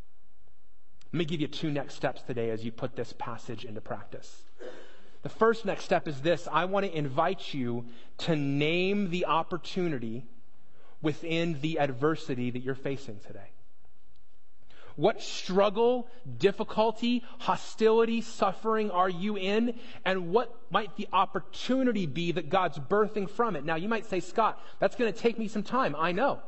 Let 1.13 1.19
me 1.19 1.25
give 1.27 1.43
you 1.43 1.49
two 1.49 1.71
next 1.71 1.97
steps 1.97 2.23
today 2.23 2.49
as 2.49 2.65
you 2.65 2.73
put 2.73 2.97
this 2.97 3.13
passage 3.19 3.67
into 3.67 3.83
practice. 3.83 4.45
The 5.23 5.29
first 5.29 5.67
next 5.67 5.85
step 5.85 6.09
is 6.09 6.23
this 6.23 6.49
I 6.51 6.65
want 6.65 6.87
to 6.87 6.97
invite 6.97 7.53
you 7.53 7.85
to 8.21 8.35
name 8.35 9.11
the 9.11 9.27
opportunity 9.27 10.25
within 11.03 11.61
the 11.61 11.79
adversity 11.79 12.51
that 12.53 12.61
you're 12.61 12.75
facing 12.75 13.19
today. 13.19 13.51
What 14.97 15.23
struggle, 15.23 16.09
difficulty, 16.39 17.23
hostility, 17.39 18.23
suffering 18.23 18.91
are 18.91 19.09
you 19.09 19.37
in? 19.37 19.75
And 20.05 20.31
what 20.31 20.55
might 20.71 20.97
the 20.97 21.07
opportunity 21.13 22.07
be 22.07 22.33
that 22.33 22.49
God's 22.49 22.79
birthing 22.79 23.29
from 23.29 23.57
it? 23.57 23.65
Now, 23.65 23.77
you 23.77 23.89
might 23.89 24.07
say, 24.07 24.21
Scott, 24.21 24.59
that's 24.79 24.97
going 24.97 25.13
to 25.13 25.19
take 25.19 25.39
me 25.39 25.49
some 25.49 25.63
time. 25.63 25.95
I 25.97 26.13
know. 26.13 26.41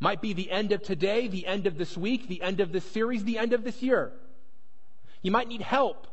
Might 0.00 0.20
be 0.20 0.32
the 0.32 0.50
end 0.50 0.72
of 0.72 0.82
today, 0.82 1.28
the 1.28 1.46
end 1.46 1.68
of 1.68 1.78
this 1.78 1.96
week, 1.96 2.26
the 2.26 2.42
end 2.42 2.58
of 2.58 2.72
this 2.72 2.84
series, 2.84 3.22
the 3.22 3.38
end 3.38 3.52
of 3.52 3.62
this 3.62 3.82
year. 3.82 4.12
You 5.22 5.30
might 5.30 5.46
need 5.46 5.62
help 5.62 6.08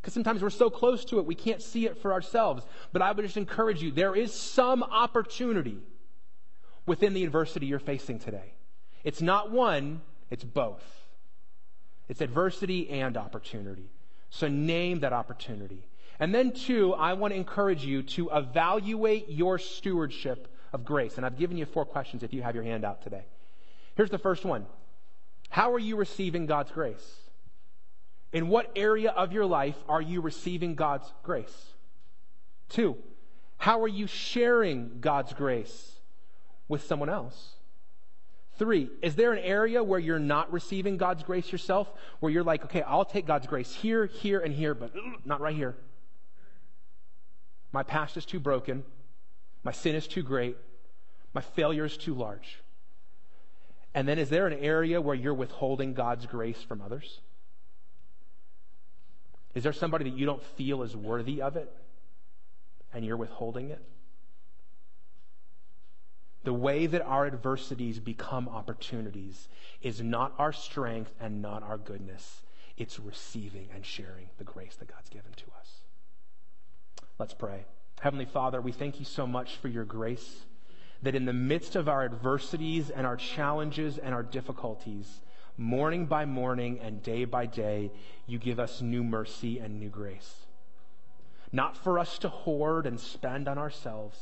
because 0.00 0.14
sometimes 0.14 0.42
we're 0.42 0.50
so 0.50 0.70
close 0.70 1.04
to 1.06 1.18
it, 1.18 1.26
we 1.26 1.34
can't 1.34 1.62
see 1.62 1.86
it 1.86 1.98
for 1.98 2.12
ourselves. 2.12 2.64
But 2.92 3.02
I 3.02 3.12
would 3.12 3.24
just 3.24 3.36
encourage 3.36 3.82
you 3.82 3.90
there 3.90 4.16
is 4.16 4.32
some 4.32 4.82
opportunity 4.82 5.78
within 6.86 7.12
the 7.12 7.22
adversity 7.22 7.66
you're 7.66 7.78
facing 7.78 8.18
today. 8.18 8.54
It's 9.04 9.22
not 9.22 9.50
one, 9.50 10.00
it's 10.30 10.44
both. 10.44 10.84
It's 12.08 12.20
adversity 12.20 12.90
and 12.90 13.16
opportunity. 13.16 13.90
So 14.30 14.48
name 14.48 15.00
that 15.00 15.12
opportunity. 15.12 15.84
And 16.18 16.34
then, 16.34 16.52
two, 16.52 16.92
I 16.94 17.14
want 17.14 17.32
to 17.32 17.36
encourage 17.36 17.84
you 17.84 18.02
to 18.02 18.30
evaluate 18.30 19.30
your 19.30 19.58
stewardship 19.58 20.48
of 20.72 20.84
grace. 20.84 21.16
And 21.16 21.26
I've 21.26 21.38
given 21.38 21.56
you 21.56 21.66
four 21.66 21.84
questions 21.84 22.22
if 22.22 22.32
you 22.32 22.42
have 22.42 22.54
your 22.54 22.64
hand 22.64 22.84
out 22.84 23.02
today. 23.02 23.24
Here's 23.96 24.10
the 24.10 24.18
first 24.18 24.44
one 24.44 24.66
How 25.48 25.72
are 25.72 25.78
you 25.78 25.96
receiving 25.96 26.46
God's 26.46 26.70
grace? 26.70 27.16
In 28.32 28.48
what 28.48 28.70
area 28.76 29.10
of 29.10 29.32
your 29.32 29.46
life 29.46 29.76
are 29.88 30.00
you 30.00 30.20
receiving 30.20 30.74
God's 30.74 31.12
grace? 31.22 31.74
Two, 32.68 32.96
how 33.56 33.82
are 33.82 33.88
you 33.88 34.06
sharing 34.06 35.00
God's 35.00 35.32
grace 35.32 35.96
with 36.68 36.84
someone 36.84 37.08
else? 37.08 37.54
Three, 38.60 38.90
is 39.00 39.14
there 39.14 39.32
an 39.32 39.38
area 39.38 39.82
where 39.82 39.98
you're 39.98 40.18
not 40.18 40.52
receiving 40.52 40.98
God's 40.98 41.22
grace 41.22 41.50
yourself? 41.50 41.90
Where 42.18 42.30
you're 42.30 42.44
like, 42.44 42.62
okay, 42.64 42.82
I'll 42.82 43.06
take 43.06 43.26
God's 43.26 43.46
grace 43.46 43.74
here, 43.74 44.04
here, 44.04 44.38
and 44.40 44.54
here, 44.54 44.74
but 44.74 44.92
not 45.24 45.40
right 45.40 45.56
here. 45.56 45.76
My 47.72 47.82
past 47.82 48.18
is 48.18 48.26
too 48.26 48.38
broken. 48.38 48.84
My 49.64 49.72
sin 49.72 49.94
is 49.94 50.06
too 50.06 50.22
great. 50.22 50.58
My 51.32 51.40
failure 51.40 51.86
is 51.86 51.96
too 51.96 52.12
large. 52.12 52.58
And 53.94 54.06
then, 54.06 54.18
is 54.18 54.28
there 54.28 54.46
an 54.46 54.58
area 54.58 55.00
where 55.00 55.14
you're 55.14 55.32
withholding 55.32 55.94
God's 55.94 56.26
grace 56.26 56.62
from 56.62 56.82
others? 56.82 57.20
Is 59.54 59.62
there 59.62 59.72
somebody 59.72 60.04
that 60.04 60.18
you 60.18 60.26
don't 60.26 60.44
feel 60.44 60.82
is 60.82 60.94
worthy 60.94 61.40
of 61.40 61.56
it 61.56 61.74
and 62.92 63.06
you're 63.06 63.16
withholding 63.16 63.70
it? 63.70 63.82
The 66.42 66.52
way 66.54 66.86
that 66.86 67.02
our 67.02 67.26
adversities 67.26 67.98
become 67.98 68.48
opportunities 68.48 69.48
is 69.82 70.00
not 70.00 70.34
our 70.38 70.52
strength 70.52 71.12
and 71.20 71.42
not 71.42 71.62
our 71.62 71.76
goodness. 71.76 72.42
It's 72.78 72.98
receiving 72.98 73.68
and 73.74 73.84
sharing 73.84 74.30
the 74.38 74.44
grace 74.44 74.76
that 74.76 74.88
God's 74.88 75.10
given 75.10 75.32
to 75.32 75.44
us. 75.58 75.82
Let's 77.18 77.34
pray. 77.34 77.66
Heavenly 78.00 78.24
Father, 78.24 78.62
we 78.62 78.72
thank 78.72 78.98
you 78.98 79.04
so 79.04 79.26
much 79.26 79.56
for 79.56 79.68
your 79.68 79.84
grace 79.84 80.46
that 81.02 81.14
in 81.14 81.26
the 81.26 81.34
midst 81.34 81.76
of 81.76 81.88
our 81.88 82.04
adversities 82.04 82.88
and 82.88 83.06
our 83.06 83.16
challenges 83.16 83.98
and 83.98 84.14
our 84.14 84.22
difficulties, 84.22 85.20
morning 85.58 86.06
by 86.06 86.24
morning 86.24 86.78
and 86.80 87.02
day 87.02 87.26
by 87.26 87.44
day, 87.44 87.90
you 88.26 88.38
give 88.38 88.58
us 88.58 88.80
new 88.80 89.04
mercy 89.04 89.58
and 89.58 89.78
new 89.78 89.90
grace. 89.90 90.46
Not 91.52 91.76
for 91.76 91.98
us 91.98 92.18
to 92.20 92.30
hoard 92.30 92.86
and 92.86 92.98
spend 92.98 93.48
on 93.48 93.58
ourselves 93.58 94.18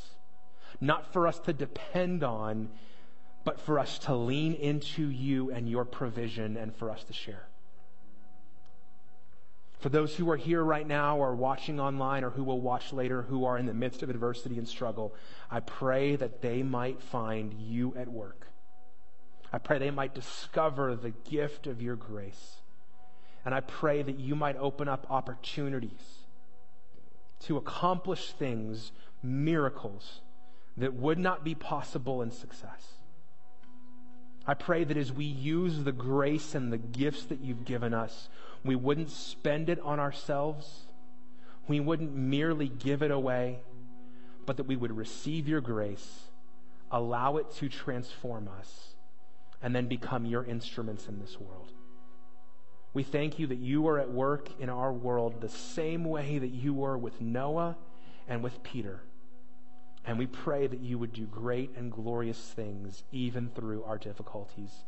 not 0.81 1.11
for 1.13 1.27
us 1.27 1.39
to 1.39 1.53
depend 1.53 2.23
on, 2.23 2.69
but 3.43 3.59
for 3.59 3.79
us 3.79 3.99
to 3.99 4.15
lean 4.15 4.53
into 4.53 5.09
you 5.09 5.51
and 5.51 5.69
your 5.69 5.85
provision 5.85 6.57
and 6.57 6.75
for 6.75 6.89
us 6.89 7.03
to 7.05 7.13
share. 7.13 7.47
For 9.79 9.89
those 9.89 10.13
who 10.15 10.29
are 10.29 10.37
here 10.37 10.61
right 10.61 10.85
now 10.85 11.17
or 11.17 11.33
watching 11.35 11.79
online 11.79 12.25
or 12.25 12.31
who 12.31 12.43
will 12.43 12.59
watch 12.59 12.91
later 12.91 13.21
who 13.21 13.45
are 13.45 13.57
in 13.57 13.65
the 13.65 13.73
midst 13.73 14.03
of 14.03 14.09
adversity 14.09 14.57
and 14.57 14.67
struggle, 14.67 15.15
I 15.49 15.61
pray 15.61 16.17
that 16.17 16.41
they 16.41 16.63
might 16.63 17.01
find 17.01 17.53
you 17.53 17.95
at 17.97 18.09
work. 18.09 18.47
I 19.53 19.57
pray 19.57 19.79
they 19.79 19.89
might 19.89 20.13
discover 20.13 20.95
the 20.95 21.11
gift 21.29 21.65
of 21.65 21.81
your 21.81 21.95
grace. 21.95 22.57
And 23.45 23.55
I 23.55 23.61
pray 23.61 24.01
that 24.01 24.19
you 24.19 24.35
might 24.35 24.57
open 24.57 24.89
up 24.89 25.07
opportunities 25.09 26.25
to 27.41 27.55
accomplish 27.55 28.33
things, 28.33 28.91
miracles, 29.23 30.19
that 30.79 30.93
would 30.93 31.19
not 31.19 31.43
be 31.43 31.55
possible 31.55 32.21
in 32.21 32.31
success. 32.31 32.93
I 34.45 34.53
pray 34.53 34.83
that 34.83 34.97
as 34.97 35.11
we 35.11 35.25
use 35.25 35.83
the 35.83 35.91
grace 35.91 36.55
and 36.55 36.73
the 36.73 36.77
gifts 36.77 37.25
that 37.25 37.41
you've 37.41 37.65
given 37.65 37.93
us, 37.93 38.29
we 38.63 38.75
wouldn't 38.75 39.11
spend 39.11 39.69
it 39.69 39.79
on 39.81 39.99
ourselves. 39.99 40.87
We 41.67 41.79
wouldn't 41.79 42.15
merely 42.15 42.67
give 42.67 43.03
it 43.03 43.11
away, 43.11 43.59
but 44.45 44.57
that 44.57 44.63
we 44.63 44.75
would 44.75 44.95
receive 44.95 45.47
your 45.47 45.61
grace, 45.61 46.23
allow 46.89 47.37
it 47.37 47.51
to 47.57 47.69
transform 47.69 48.49
us, 48.59 48.95
and 49.61 49.75
then 49.75 49.87
become 49.87 50.25
your 50.25 50.43
instruments 50.43 51.07
in 51.07 51.19
this 51.19 51.39
world. 51.39 51.71
We 52.93 53.03
thank 53.03 53.37
you 53.37 53.45
that 53.47 53.59
you 53.59 53.87
are 53.87 53.99
at 53.99 54.09
work 54.09 54.49
in 54.59 54.69
our 54.69 54.91
world 54.91 55.41
the 55.41 55.49
same 55.49 56.05
way 56.05 56.39
that 56.39 56.47
you 56.47 56.73
were 56.73 56.97
with 56.97 57.21
Noah 57.21 57.77
and 58.27 58.41
with 58.41 58.63
Peter. 58.63 59.01
And 60.05 60.17
we 60.17 60.27
pray 60.27 60.67
that 60.67 60.79
you 60.79 60.97
would 60.97 61.13
do 61.13 61.25
great 61.25 61.71
and 61.75 61.91
glorious 61.91 62.39
things 62.39 63.03
even 63.11 63.49
through 63.49 63.83
our 63.83 63.97
difficulties. 63.97 64.85